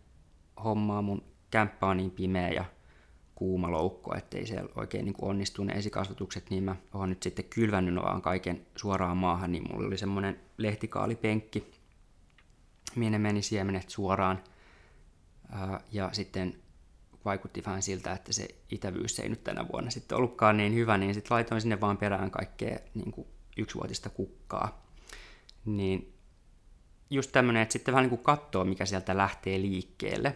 hommaan. 0.64 1.04
Mun 1.04 1.24
kämppä 1.52 1.88
on 1.88 1.98
niin 1.98 2.12
pimeä 2.12 2.50
ja 2.50 2.66
kuuma 3.36 3.72
loukko, 3.72 4.16
ettei 4.16 4.48
siellä 4.48 4.70
oikein 4.76 5.06
niin 5.06 5.16
onnistu 5.22 5.64
ne 5.64 5.74
esikasvatukset, 5.74 6.50
niin 6.50 6.64
mä 6.64 6.76
oon 6.94 7.10
nyt 7.10 7.24
sitten 7.24 7.46
kylvännyt 7.46 7.96
vaan 7.96 8.22
kaiken 8.22 8.66
suoraan 8.76 9.18
maahan, 9.18 9.52
niin 9.52 9.64
mulla 9.72 9.88
oli 9.88 9.98
semmoinen 9.98 10.40
lehtikaalipenkki, 10.58 11.72
minne 12.96 13.20
meni 13.20 13.42
siemenet 13.42 13.90
suoraan, 13.90 14.44
ja 15.91 16.10
sitten 16.12 16.56
vaikutti 17.26 17.63
vähän 17.65 17.82
siltä, 17.82 18.13
että 18.13 18.34
se 18.34 18.48
itävyys 18.72 19.20
ei 19.20 19.30
nyt 19.30 19.44
tänä 19.44 19.65
vuonna 19.74 19.91
sitten 19.91 20.18
ollutkaan 20.18 20.58
niin 20.58 20.74
hyvä, 20.74 20.98
niin 20.98 21.13
sitten 21.13 21.36
laitoin 21.36 21.62
sinne 21.62 21.82
vaan 21.82 21.98
perään 21.98 22.32
kaikkea 22.32 22.80
niin 22.94 23.12
kuin 23.12 23.28
yksivuotista 23.58 24.10
kukkaa. 24.10 24.86
Niin 25.65 26.13
just 27.10 27.32
tämmöinen, 27.32 27.63
että 27.63 27.74
sitten 27.74 27.91
vähän 27.91 28.04
niin 28.04 28.10
kuin 28.10 28.24
katsoo, 28.24 28.65
mikä 28.65 28.86
sieltä 28.86 29.18
lähtee 29.18 29.62
liikkeelle, 29.62 30.36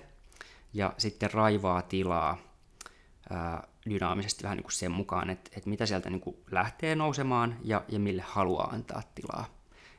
ja 0.74 0.94
sitten 0.98 1.34
raivaa 1.34 1.82
tilaa 1.82 2.38
ää, 3.30 3.68
dynaamisesti 3.90 4.44
vähän 4.44 4.56
niin 4.56 4.64
kuin 4.64 4.72
sen 4.72 4.92
mukaan, 4.92 5.30
että, 5.30 5.52
että 5.58 5.70
mitä 5.70 5.86
sieltä 5.86 6.10
niin 6.10 6.22
kuin 6.22 6.36
lähtee 6.52 6.96
nousemaan 6.96 7.58
ja, 7.64 7.84
ja 7.88 8.00
mille 8.00 8.22
haluaa 8.22 8.70
antaa 8.70 9.04
tilaa. 9.16 9.46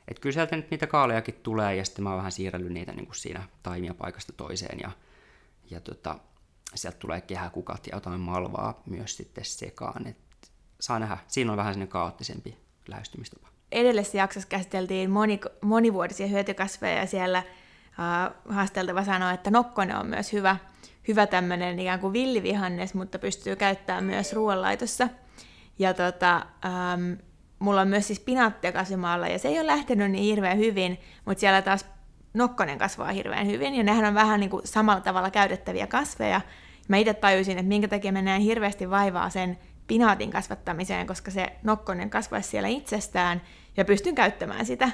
Et 0.07 0.19
kyllä 0.19 0.33
sieltä 0.33 0.55
nyt 0.55 0.71
niitä 0.71 0.87
kaalejakin 0.87 1.35
tulee 1.43 1.75
ja 1.75 1.85
sitten 1.85 2.03
mä 2.03 2.09
oon 2.09 2.17
vähän 2.17 2.31
siirrellyt 2.31 2.73
niitä 2.73 2.91
niin 2.91 3.05
kuin 3.05 3.15
siinä 3.15 3.47
taimia 3.63 3.93
paikasta 3.93 4.33
toiseen 4.33 4.79
ja, 4.79 4.91
ja 5.71 5.79
tota, 5.79 6.19
sieltä 6.75 6.97
tulee 6.97 7.21
kehäkukat 7.21 7.87
ja 7.87 7.95
jotain 7.95 8.19
malvaa 8.19 8.81
myös 8.85 9.17
sitten 9.17 9.45
sekaan. 9.45 10.07
Et 10.07 10.17
saa 10.79 10.99
nähdä, 10.99 11.17
siinä 11.27 11.51
on 11.51 11.57
vähän 11.57 11.73
sellainen 11.73 11.91
kaoottisempi 11.91 12.57
lähestymistapa. 12.87 13.47
Edellisessä 13.71 14.17
jaksossa 14.17 14.49
käsiteltiin 14.49 15.11
moni, 15.11 15.39
monivuotisia 15.61 16.27
hyötykasveja 16.27 16.99
ja 16.99 17.07
siellä 17.07 17.43
uh, 17.43 18.53
haasteltava 18.53 19.03
sanoi, 19.03 19.33
että 19.33 19.51
nokkonen 19.51 19.97
on 19.97 20.07
myös 20.07 20.33
hyvä 20.33 20.57
hyvä 21.07 21.27
tämmöinen 21.27 21.79
ikään 21.79 21.99
kuin 21.99 22.13
villivihannes, 22.13 22.93
mutta 22.93 23.19
pystyy 23.19 23.55
käyttämään 23.55 24.03
myös 24.03 24.33
ruoanlaitossa. 24.33 25.07
Ja 25.79 25.93
tota, 25.93 26.35
ähm, 26.65 27.13
mulla 27.59 27.81
on 27.81 27.87
myös 27.87 28.07
siis 28.07 28.19
pinaattia 28.19 28.71
kasvimaalla, 28.71 29.27
ja 29.27 29.39
se 29.39 29.47
ei 29.47 29.59
ole 29.59 29.67
lähtenyt 29.67 30.11
niin 30.11 30.23
hirveän 30.23 30.57
hyvin, 30.57 30.99
mutta 31.25 31.39
siellä 31.39 31.61
taas 31.61 31.85
nokkonen 32.33 32.77
kasvaa 32.77 33.11
hirveän 33.11 33.47
hyvin, 33.47 33.75
ja 33.75 33.83
nehän 33.83 34.05
on 34.05 34.13
vähän 34.13 34.39
niin 34.39 34.49
kuin 34.49 34.67
samalla 34.67 35.01
tavalla 35.01 35.31
käytettäviä 35.31 35.87
kasveja. 35.87 36.41
Mä 36.87 36.97
itse 36.97 37.13
tajusin, 37.13 37.57
että 37.57 37.67
minkä 37.67 37.87
takia 37.87 38.11
mä 38.11 38.21
näen 38.21 38.41
hirveästi 38.41 38.89
vaivaa 38.89 39.29
sen 39.29 39.57
pinaatin 39.87 40.31
kasvattamiseen, 40.31 41.07
koska 41.07 41.31
se 41.31 41.47
nokkonen 41.63 42.09
kasvaisi 42.09 42.49
siellä 42.49 42.67
itsestään, 42.67 43.41
ja 43.77 43.85
pystyn 43.85 44.15
käyttämään 44.15 44.65
sitä. 44.65 44.91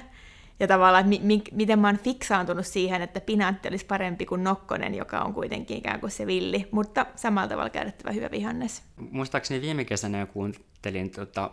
Ja 0.60 0.68
tavallaan, 0.68 1.02
että 1.02 1.10
mi- 1.10 1.36
mi- 1.36 1.52
miten 1.52 1.80
mä 1.80 1.88
oon 1.88 1.98
fiksaantunut 1.98 2.66
siihen, 2.66 3.02
että 3.02 3.22
pinaatti 3.22 3.68
olisi 3.68 3.86
parempi 3.86 4.26
kuin 4.26 4.44
nokkonen, 4.44 4.96
joka 4.96 5.22
on 5.22 5.34
kuitenkin 5.34 5.78
ikään 5.78 6.00
kuin 6.00 6.12
se 6.12 6.28
villi, 6.28 6.68
mutta 6.72 7.06
samalla 7.16 7.48
tavalla 7.48 7.70
käytettävä 7.70 8.12
hyvä 8.12 8.32
vihannes. 8.32 8.84
Muistaakseni 9.12 9.62
viime 9.62 9.86
kesänä 9.86 10.26
kuuntelin 10.26 11.12
tota, 11.12 11.52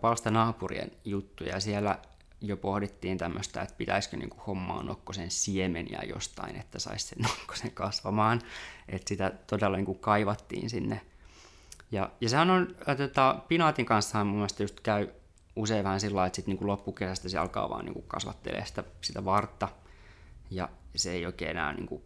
palsta 0.00 0.30
naapurien 0.30 0.90
juttuja, 1.04 1.54
ja 1.54 1.60
siellä 1.60 1.98
jo 2.40 2.56
pohdittiin 2.56 3.18
tämmöistä, 3.18 3.62
että 3.62 3.74
pitäisikö 3.78 4.16
niinku 4.16 4.36
hommaa 4.46 4.82
nokkosen 4.82 5.30
siemeniä 5.30 6.00
jostain, 6.08 6.56
että 6.56 6.78
saisi 6.78 7.06
sen 7.06 7.18
nokkosen 7.28 7.70
kasvamaan. 7.70 8.40
Että 8.88 9.08
sitä 9.08 9.32
todella 9.46 9.76
niinku 9.76 9.94
kaivattiin 9.94 10.70
sinne. 10.70 11.00
Ja, 11.92 12.10
ja 12.20 12.28
sehän 12.28 12.50
on, 12.50 12.76
tota, 12.96 13.42
pinaatin 13.48 13.86
kanssa 13.86 14.24
mun 14.24 14.34
mielestä 14.34 14.62
just 14.62 14.80
käy 14.80 15.08
usein 15.56 15.84
vähän 15.84 16.00
sillä 16.00 16.26
että 16.26 16.36
sitten 16.36 16.54
niin 16.54 16.66
loppukesästä 16.66 17.28
se 17.28 17.38
alkaa 17.38 17.70
vaan 17.70 17.84
niin 17.84 18.04
kasvattelee 18.06 18.66
sitä, 18.66 18.84
sitä 19.00 19.24
vartta, 19.24 19.68
ja 20.50 20.68
se 20.96 21.12
ei 21.12 21.26
oikein 21.26 21.50
enää 21.50 21.72
niin 21.72 22.02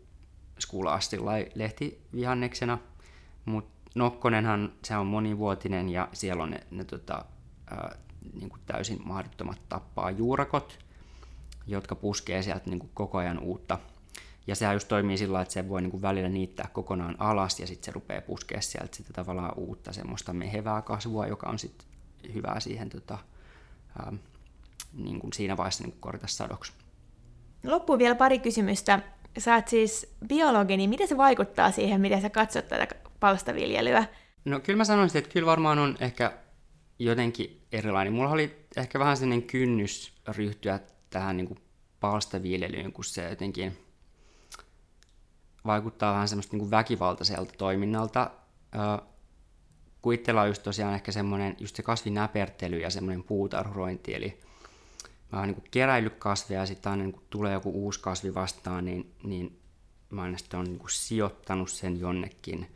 skulaa 0.59 0.99
lehtivihanneksena, 1.55 2.79
mutta 3.45 3.91
nokkonenhan 3.95 4.73
se 4.85 4.97
on 4.97 5.07
monivuotinen 5.07 5.89
ja 5.89 6.09
siellä 6.13 6.43
on 6.43 6.51
ne, 6.51 6.67
ne 6.71 6.85
tota, 6.85 7.25
ää, 7.71 7.97
niin 8.33 8.49
kuin 8.49 8.61
täysin 8.67 9.01
mahdottomat 9.05 9.59
tappaa 9.69 10.11
juurakot, 10.11 10.79
jotka 11.67 11.95
puskee 11.95 12.43
sieltä 12.43 12.71
niin 12.71 12.79
kuin 12.79 12.91
koko 12.95 13.19
ajan 13.19 13.39
uutta. 13.39 13.79
Ja 14.47 14.55
sehän 14.55 14.75
just 14.75 14.89
toimii 14.89 15.19
sillä 15.19 15.41
että 15.41 15.55
se 15.55 15.69
voi 15.69 15.83
niin 15.83 15.91
kuin 15.91 16.03
välillä 16.03 16.29
niittää 16.29 16.69
kokonaan 16.73 17.17
alas 17.19 17.61
ja 17.61 17.67
sitten 17.67 17.85
se 17.85 17.93
rupeaa 17.93 18.21
puskea 18.21 18.61
sieltä 18.61 18.97
sitä 18.97 19.13
tavallaan 19.13 19.53
uutta 19.57 19.93
semmoista 19.93 20.33
mehevää 20.33 20.83
kasvua, 20.83 21.27
joka 21.27 21.49
on 21.49 21.59
sitten 21.59 21.87
hyvää 22.35 22.61
siihen 22.61 22.91
tota, 22.91 23.19
ähm, 24.03 24.15
niin 24.93 25.21
kuin 25.21 25.33
siinä 25.33 25.57
vaiheessa 25.57 25.85
niin 25.85 25.97
korjata 26.01 26.27
sadoksi. 26.27 26.73
Loppuun 27.65 27.99
vielä 27.99 28.15
pari 28.15 28.39
kysymystä. 28.39 29.01
Sä 29.39 29.55
oot 29.55 29.69
siis 29.69 30.15
biologi, 30.29 30.77
niin 30.77 30.91
miten 30.91 31.09
se 31.09 31.17
vaikuttaa 31.17 31.71
siihen, 31.71 32.01
miten 32.01 32.23
sä 32.23 32.31
katsot 32.31 32.69
tätä 32.69 32.95
palstaviljelyä? 33.21 34.05
No 34.45 34.61
kyllä 34.61 34.77
mä 34.77 34.85
sanoisin, 34.85 35.19
että 35.19 35.31
kyllä 35.31 35.47
varmaan 35.47 35.79
on 35.79 35.97
ehkä 36.01 36.33
jotenkin 36.99 37.63
erilainen. 37.73 38.13
Mulla 38.13 38.31
oli 38.31 38.67
ehkä 38.77 38.99
vähän 38.99 39.17
sellainen 39.17 39.47
kynnys 39.47 40.13
ryhtyä 40.37 40.81
tähän 41.11 41.37
niin 41.37 41.47
kuin 41.49 41.59
palstaviljelyyn, 42.01 42.93
kun 42.93 43.05
se 43.05 43.29
jotenkin 43.29 43.79
vaikuttaa 45.67 46.13
vähän 46.13 46.29
semmoista 46.29 46.53
niin 46.53 46.61
kuin 46.61 46.71
väkivaltaiselta 46.71 47.55
toiminnalta 47.59 48.31
kun 50.05 50.15
itsellä 50.15 50.43
on 50.43 50.49
just 50.49 50.63
tosiaan 50.63 50.95
ehkä 50.95 51.13
semmoinen, 51.13 51.57
just 51.61 51.77
se 51.77 51.83
kasvinäpertely 51.83 52.79
ja 52.79 52.91
semmoinen 52.91 53.23
puutarhurointi, 53.23 54.15
eli 54.15 54.41
mä 55.33 55.39
oon 55.39 55.49
niin 55.49 55.65
keräillyt 55.71 56.15
kasveja 56.15 56.61
ja 56.61 56.67
sitten 56.67 56.91
aina 56.93 57.05
niin 57.05 57.21
tulee 57.31 57.53
joku 57.53 57.71
uusi 57.71 58.01
kasvi 58.01 58.35
vastaan, 58.35 58.85
niin, 58.85 59.13
niin 59.23 59.61
mä 60.11 60.23
aina 60.23 60.39
sitten 60.39 60.61
on 60.61 60.67
niin 60.67 60.81
sijoittanut 60.89 61.71
sen 61.71 62.01
jonnekin, 62.01 62.67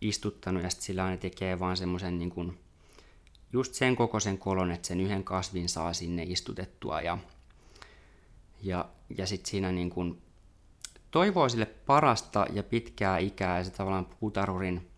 istuttanut 0.00 0.62
ja 0.62 0.70
sitten 0.70 0.86
sillä 0.86 1.04
aina 1.04 1.16
tekee 1.16 1.58
vaan 1.58 1.76
semmoisen 1.76 2.18
niin 2.18 2.30
kuin, 2.30 2.58
just 3.52 3.74
sen 3.74 3.96
kokoisen 3.96 4.38
kolon, 4.38 4.70
että 4.70 4.88
sen 4.88 5.00
yhden 5.00 5.24
kasvin 5.24 5.68
saa 5.68 5.92
sinne 5.92 6.22
istutettua 6.22 7.00
ja, 7.00 7.18
ja, 8.62 8.88
ja 9.18 9.26
sitten 9.26 9.50
siinä 9.50 9.72
niin 9.72 9.90
kuin 9.90 10.22
toivoo 11.10 11.48
sille 11.48 11.66
parasta 11.66 12.46
ja 12.52 12.62
pitkää 12.62 13.18
ikää 13.18 13.58
ja 13.58 13.64
se 13.64 13.70
tavallaan 13.70 14.06
puutarhurin 14.20 14.90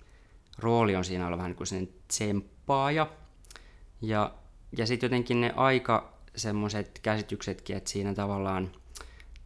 rooli 0.58 0.96
on 0.96 1.04
siinä 1.04 1.26
olla 1.26 1.36
vähän 1.36 1.50
niin 1.50 1.56
kuin 1.56 2.02
tsemppaaja. 2.08 3.06
Ja, 4.02 4.34
ja 4.78 4.86
sitten 4.86 5.06
jotenkin 5.06 5.40
ne 5.40 5.52
aika 5.56 6.12
semmoiset 6.36 6.98
käsityksetkin, 7.02 7.76
että 7.76 7.90
siinä 7.90 8.14
tavallaan 8.14 8.72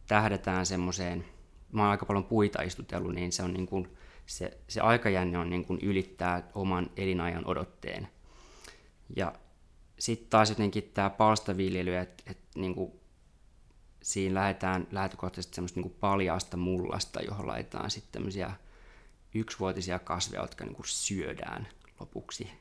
tähdetään 0.07 0.65
semmoiseen, 0.65 1.25
mä 1.71 1.81
oon 1.81 1.91
aika 1.91 2.05
paljon 2.05 2.23
puita 2.23 2.61
istutellut, 2.61 3.15
niin 3.15 3.31
se 3.31 3.43
on 3.43 3.53
niin 3.53 3.67
kuin, 3.67 3.97
se, 4.25 4.57
se 4.67 4.81
aikajänne 4.81 5.37
on 5.37 5.49
niin 5.49 5.65
kuin 5.65 5.79
ylittää 5.81 6.49
oman 6.55 6.89
elinajan 6.97 7.47
odotteen. 7.47 8.07
Ja 9.15 9.33
sitten 9.99 10.29
taas 10.29 10.49
jotenkin 10.49 10.91
tämä 10.93 11.09
palstaviljely, 11.09 11.95
että 11.95 12.23
et 12.31 12.37
niin 12.55 12.75
kuin 12.75 12.91
siinä 14.01 14.39
lähdetään 14.39 14.87
lähtökohtaisesti 14.91 15.55
semmoista 15.55 15.77
niin 15.79 15.89
kuin 15.89 15.99
paljaasta 15.99 16.57
mullasta, 16.57 17.21
johon 17.21 17.47
laitetaan 17.47 17.91
sitten 17.91 18.11
tämmöisiä 18.11 18.51
yksivuotisia 19.35 19.99
kasveja, 19.99 20.41
jotka 20.41 20.65
niin 20.65 20.75
kuin 20.75 20.87
syödään 20.87 21.67
lopuksi 21.99 22.51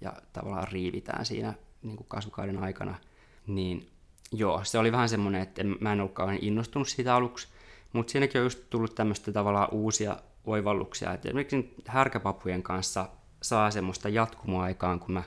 ja 0.00 0.12
tavallaan 0.32 0.68
riivitään 0.72 1.26
siinä 1.26 1.54
niin 1.82 1.96
kuin 1.96 2.06
kasvukauden 2.08 2.58
aikana, 2.58 2.98
niin 3.46 3.90
joo, 4.32 4.64
se 4.64 4.78
oli 4.78 4.92
vähän 4.92 5.08
semmoinen, 5.08 5.42
että 5.42 5.62
mä 5.80 5.92
en 5.92 6.00
ollut 6.00 6.14
kauhean 6.14 6.38
innostunut 6.42 6.88
siitä 6.88 7.14
aluksi, 7.14 7.48
mutta 7.92 8.10
siinäkin 8.10 8.40
on 8.40 8.46
just 8.46 8.70
tullut 8.70 8.94
tämmöistä 8.94 9.32
tavallaan 9.32 9.68
uusia 9.70 10.16
oivalluksia, 10.44 11.12
että 11.12 11.28
esimerkiksi 11.28 11.74
härkäpapujen 11.86 12.62
kanssa 12.62 13.08
saa 13.42 13.70
semmoista 13.70 14.08
jatkumoa 14.08 14.62
aikaan, 14.62 15.00
kun 15.00 15.12
mä 15.12 15.22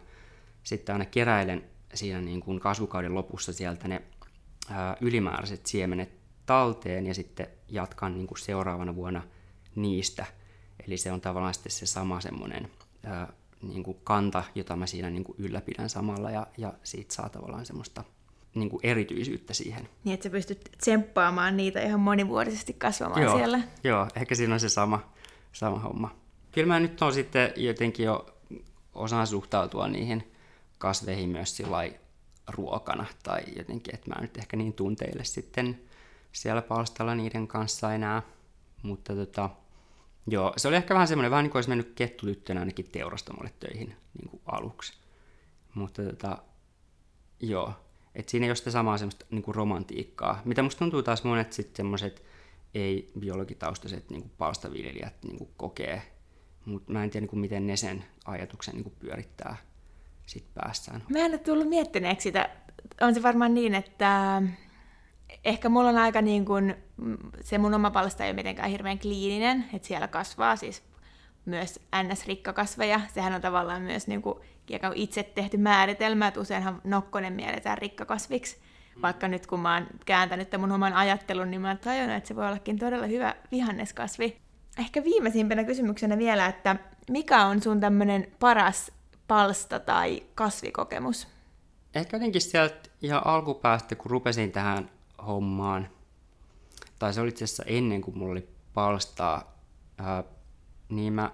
sitten 0.66 0.96
aina 0.96 1.06
keräilen 1.06 1.64
siinä 1.94 2.22
niin 2.22 2.40
kuin 2.40 2.60
kasvukauden 2.60 3.16
lopussa 3.16 3.54
sieltä 3.54 3.88
ne 3.88 4.02
ää, 4.70 4.98
ylimääräiset 5.02 5.66
siemenet 5.66 6.10
talteen 6.46 7.08
ja 7.08 7.14
sitten 7.14 7.48
jatkan 7.70 8.14
niin 8.14 8.28
kuin 8.28 8.40
seuraavana 8.40 8.96
vuonna 8.96 9.24
niistä– 9.76 10.26
Eli 10.88 10.98
se 10.98 11.12
on 11.12 11.22
tavallaan 11.22 11.54
sitten 11.54 11.72
se 11.72 11.86
sama 11.86 12.22
semmoinen 12.22 12.68
niin 13.62 13.84
kuin 13.84 13.98
kanta, 14.04 14.44
jota 14.56 14.76
mä 14.76 14.88
siinä 14.88 15.10
niin 15.10 15.24
kuin 15.24 15.36
ylläpidän 15.40 15.90
samalla 15.90 16.32
ja, 16.32 16.48
ja 16.58 16.74
siitä 16.84 17.14
saa 17.14 17.30
tavallaan 17.30 17.66
semmoista 17.66 18.04
niin 18.56 18.70
kuin 18.70 18.80
erityisyyttä 18.84 19.54
siihen. 19.54 19.90
Niin, 20.04 20.14
että 20.14 20.24
sä 20.24 20.30
pystyt 20.30 20.70
tsemppaamaan 20.78 21.58
niitä 21.58 21.82
ihan 21.82 22.00
monivuotisesti 22.00 22.74
kasvamaan 22.74 23.22
joo, 23.22 23.38
siellä. 23.38 23.62
Joo, 23.84 24.08
ehkä 24.16 24.36
siinä 24.36 24.54
on 24.54 24.60
se 24.60 24.70
sama, 24.70 25.14
sama 25.52 25.80
homma. 25.80 26.16
Kyllä 26.52 26.68
mä 26.68 26.80
nyt 26.80 27.02
on 27.02 27.14
sitten 27.14 27.54
jotenkin 27.56 28.06
jo 28.06 28.26
osaan 28.94 29.28
suhtautua 29.28 29.88
niihin 29.88 30.32
kasveihin 30.86 31.30
myös 31.30 31.62
ruokana 32.48 33.06
tai 33.24 33.42
jotenkin, 33.58 33.96
että 33.96 34.10
mä 34.10 34.22
nyt 34.22 34.38
ehkä 34.38 34.58
niin 34.58 34.74
tunteille 34.74 35.24
sitten 35.24 35.80
siellä 36.32 36.62
palstalla 36.62 37.16
niiden 37.16 37.48
kanssa 37.48 37.94
enää. 37.94 38.22
Mutta 38.84 39.16
tota, 39.16 39.50
joo, 40.28 40.54
se 40.58 40.68
oli 40.68 40.76
ehkä 40.76 40.94
vähän 40.94 41.08
semmoinen, 41.08 41.32
vähän 41.32 41.44
niin 41.44 41.52
kuin 41.52 41.58
olisi 41.58 41.70
mennyt 41.70 41.94
kettutyttönä 41.96 42.60
ainakin 42.60 42.90
teurastamolle 42.92 43.54
töihin 43.60 43.88
niin 43.88 44.30
kuin 44.30 44.42
aluksi. 44.46 44.94
Mutta 45.74 46.04
tota, 46.04 46.38
joo, 47.40 47.74
että 48.16 48.32
siinä 48.32 48.46
ei 48.46 48.50
ole 48.50 48.56
sitä 48.56 48.72
samaa 48.72 48.98
semmoista 48.98 49.26
niin 49.30 49.44
kuin 49.44 49.56
romantiikkaa, 49.56 50.42
mitä 50.46 50.64
musta 50.64 50.80
tuntuu 50.80 51.04
taas 51.04 51.24
monet 51.24 51.54
sitten 51.54 51.76
semmoiset 51.78 52.24
ei-biologitaustaiset 52.74 54.10
niin 54.10 54.22
kuin 54.22 54.32
palstaviljelijät 54.38 55.24
niin 55.24 55.38
kuin 55.38 55.50
kokee, 55.58 56.02
mutta 56.66 56.92
mä 56.92 57.04
en 57.04 57.10
tiedä 57.10 57.24
niin 57.24 57.30
kuin 57.30 57.40
miten 57.40 57.68
ne 57.68 57.78
sen 57.78 58.06
ajatuksen 58.26 58.74
niin 58.74 58.84
kuin 58.84 58.96
pyörittää 59.00 59.58
sit 60.26 60.54
päässään. 60.54 61.04
Mä 61.10 61.20
en 61.20 61.32
ole 61.32 61.38
tullut 61.38 61.70
miettineeksi 61.70 62.24
sitä. 62.24 62.50
On 63.02 63.14
se 63.14 63.24
varmaan 63.24 63.54
niin, 63.54 63.76
että 63.76 64.42
ehkä 65.44 65.70
mulla 65.70 65.90
on 65.90 65.98
aika 65.98 66.22
niin 66.22 66.46
kuin, 66.46 66.76
se 67.42 67.58
mun 67.58 67.74
oma 67.74 67.92
palsta 67.92 68.24
ei 68.24 68.30
ole 68.30 68.36
mitenkään 68.36 68.70
hirveän 68.70 69.00
kliininen, 69.00 69.66
että 69.74 69.88
siellä 69.88 70.08
kasvaa 70.08 70.56
siis 70.56 70.84
myös 71.46 71.80
NS-rikkakasveja. 72.04 73.02
Sehän 73.14 73.34
on 73.34 73.42
tavallaan 73.42 73.82
myös 73.82 74.08
niin 74.08 74.22
kuin, 74.22 74.40
itse 74.96 75.24
tehty 75.24 75.58
määritelmä, 75.58 76.28
että 76.28 76.40
useinhan 76.40 76.82
nokkonen 76.84 77.34
mielletään 77.34 77.78
rikkakasviksi. 77.78 78.58
Vaikka 79.02 79.28
nyt 79.28 79.48
kun 79.48 79.60
mä 79.60 79.74
oon 79.74 79.88
kääntänyt 80.06 80.50
tämän 80.50 80.70
mun 80.70 80.76
oman 80.76 80.94
ajattelun, 80.94 81.52
niin 81.52 81.62
mä 81.62 81.68
oon 81.68 81.78
tajunnut, 81.78 82.18
että 82.18 82.28
se 82.28 82.36
voi 82.36 82.48
ollakin 82.48 82.80
todella 82.80 83.08
hyvä 83.08 83.36
vihanneskasvi. 83.52 84.38
Ehkä 84.80 85.04
viimeisimpänä 85.04 85.64
kysymyksenä 85.64 86.18
vielä, 86.18 86.46
että 86.46 86.76
mikä 87.10 87.46
on 87.46 87.62
sun 87.62 87.80
tämmöinen 87.80 88.28
paras 88.40 88.92
palsta 89.28 89.80
tai 89.80 90.24
kasvikokemus? 90.36 91.28
Ehkä 91.96 92.18
jotenkin 92.18 92.42
sieltä 92.42 92.90
ihan 93.02 93.28
alkupäästä, 93.28 93.96
kun 93.96 94.12
rupesin 94.12 94.52
tähän 94.52 94.92
hommaan, 95.28 95.90
tai 97.00 97.14
se 97.14 97.22
oli 97.22 97.30
itse 97.30 97.44
asiassa 97.44 97.64
ennen 97.68 98.02
kuin 98.02 98.18
mulla 98.18 98.32
oli 98.32 98.50
palstaa, 98.74 99.56
niin 100.90 101.14
mä 101.14 101.32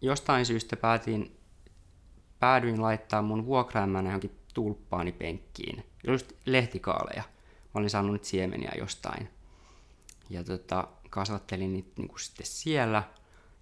jostain 0.00 0.46
syystä 0.46 0.76
päätin, 0.76 1.36
päädyin 2.38 2.82
laittaa 2.82 3.22
mun 3.22 3.46
vuokraimman 3.46 4.04
johonkin 4.04 4.38
tulppaani 4.54 5.12
penkkiin, 5.12 5.84
just 6.06 6.32
lehtikaaleja. 6.46 7.22
Mä 7.74 7.78
olin 7.78 7.90
saanut 7.90 8.12
nyt 8.12 8.24
siemeniä 8.24 8.72
jostain. 8.78 9.28
Ja 10.30 10.44
tota, 10.44 10.88
kasvattelin 11.10 11.72
niitä 11.72 11.90
niin 11.96 12.08
kuin 12.08 12.20
sitten 12.20 12.46
siellä. 12.46 13.02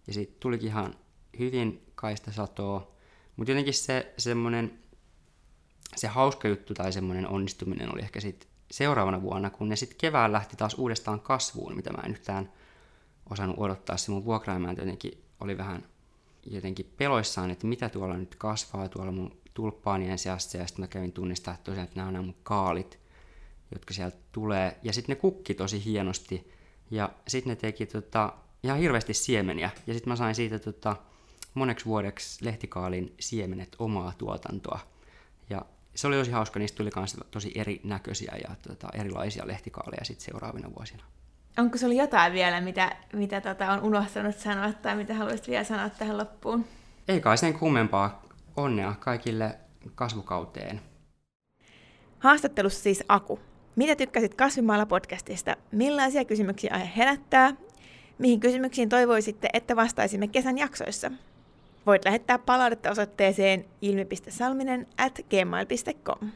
Ja 0.07 0.13
sitten 0.13 0.41
tulikin 0.41 0.69
ihan 0.69 0.95
hyvin 1.39 1.87
kaista 1.95 2.33
satoa. 2.33 2.93
Mutta 3.39 3.51
jotenkin 3.51 3.75
se 3.75 4.15
semmoinen, 4.19 4.79
se 5.97 6.07
hauska 6.07 6.49
juttu 6.49 6.75
tai 6.75 6.93
semmoinen 6.93 7.29
onnistuminen 7.29 7.95
oli 7.95 8.01
ehkä 8.03 8.21
sitten 8.21 8.51
seuraavana 8.71 9.23
vuonna, 9.23 9.51
kun 9.51 9.69
ne 9.69 9.77
sitten 9.77 9.99
kevään 9.99 10.33
lähti 10.33 10.57
taas 10.57 10.75
uudestaan 10.75 11.21
kasvuun, 11.21 11.77
mitä 11.77 11.93
mä 11.93 12.03
en 12.03 12.11
yhtään 12.11 12.53
osannut 13.31 13.59
odottaa. 13.59 13.97
Se 13.97 14.11
mun 14.11 14.25
vuokraimään 14.25 14.77
jotenkin 14.79 15.25
oli 15.41 15.59
vähän 15.59 15.85
jotenkin 16.47 16.93
peloissaan, 16.97 17.51
että 17.51 17.67
mitä 17.67 17.89
tuolla 17.89 18.17
nyt 18.17 18.35
kasvaa 18.35 18.89
tuolla 18.89 19.13
mun 19.13 19.37
tulppaanien 19.55 20.19
seassa. 20.19 20.59
Ja 20.59 20.67
sitten 20.67 20.83
mä 20.83 20.89
kävin 20.89 21.13
tunnistaa 21.13 21.55
että 21.55 21.65
tosiaan, 21.65 21.85
että 21.85 21.97
nämä 21.97 22.09
on 22.09 22.13
nämä 22.13 22.25
mun 22.25 22.37
kaalit, 22.43 22.99
jotka 23.73 23.95
sieltä 23.95 24.17
tulee. 24.33 24.79
Ja 24.83 24.93
sitten 24.93 25.17
ne 25.17 25.21
kukki 25.21 25.55
tosi 25.55 25.85
hienosti. 25.85 26.53
Ja 26.91 27.11
sitten 27.29 27.51
ne 27.51 27.57
teki 27.57 27.87
tota, 27.87 28.33
ihan 28.63 28.79
hirveästi 28.79 29.15
siemeniä. 29.15 29.71
Ja 29.87 29.95
sitten 29.95 30.11
mä 30.11 30.17
sain 30.17 30.35
siitä 30.35 30.59
tota, 30.59 30.97
moneksi 31.55 31.87
vuodeksi 31.87 32.45
lehtikaalin 32.45 33.15
siemenet 33.21 33.77
omaa 33.79 34.13
tuotantoa. 34.19 34.81
Ja 35.51 35.63
se 35.95 36.07
oli 36.07 36.17
tosi 36.17 36.31
hauska, 36.31 36.59
niistä 36.59 36.77
tuli 36.77 36.91
myös 36.97 37.17
tosi 37.31 37.53
erinäköisiä 37.55 38.35
ja 38.49 38.55
tota, 38.69 38.89
erilaisia 38.95 39.47
lehtikaaleja 39.47 40.05
sitten 40.05 40.25
seuraavina 40.25 40.75
vuosina. 40.75 41.05
Onko 41.59 41.79
oli 41.87 41.97
jotain 41.97 42.33
vielä, 42.33 42.61
mitä, 42.61 42.97
mitä 43.13 43.41
tota, 43.41 43.73
on 43.73 43.83
unohtanut 43.83 44.39
sanoa 44.39 44.73
tai 44.73 44.97
mitä 44.97 45.15
haluaisit 45.15 45.49
vielä 45.49 45.65
sanoa 45.65 45.89
tähän 45.91 46.19
loppuun? 46.19 46.65
Ei 47.09 47.21
kai 47.21 47.39
sen 47.39 47.55
kummempaa. 47.59 48.23
Onnea 48.57 48.95
kaikille 49.01 49.59
kasvukauteen. 49.95 50.81
Haastattelussa 52.19 52.83
siis 52.83 53.05
Aku. 53.09 53.41
Mitä 53.77 53.97
tykkäsit 53.97 54.35
Kasvimaalla 54.35 54.87
podcastista? 54.87 55.57
Millaisia 55.73 56.25
kysymyksiä 56.25 56.71
aihe 56.75 56.91
herättää? 56.97 57.55
Mihin 58.19 58.41
kysymyksiin 58.41 58.89
toivoisitte, 58.89 59.49
että 59.53 59.77
vastaisimme 59.77 60.29
kesän 60.29 60.59
jaksoissa? 60.59 61.11
Voit 61.89 62.05
lähettää 62.05 62.39
palautetta 62.39 62.91
osoitteeseen 62.91 63.65
ilmi.salminen 63.83 64.87
at 64.99 65.21
gmail.com. 65.31 66.29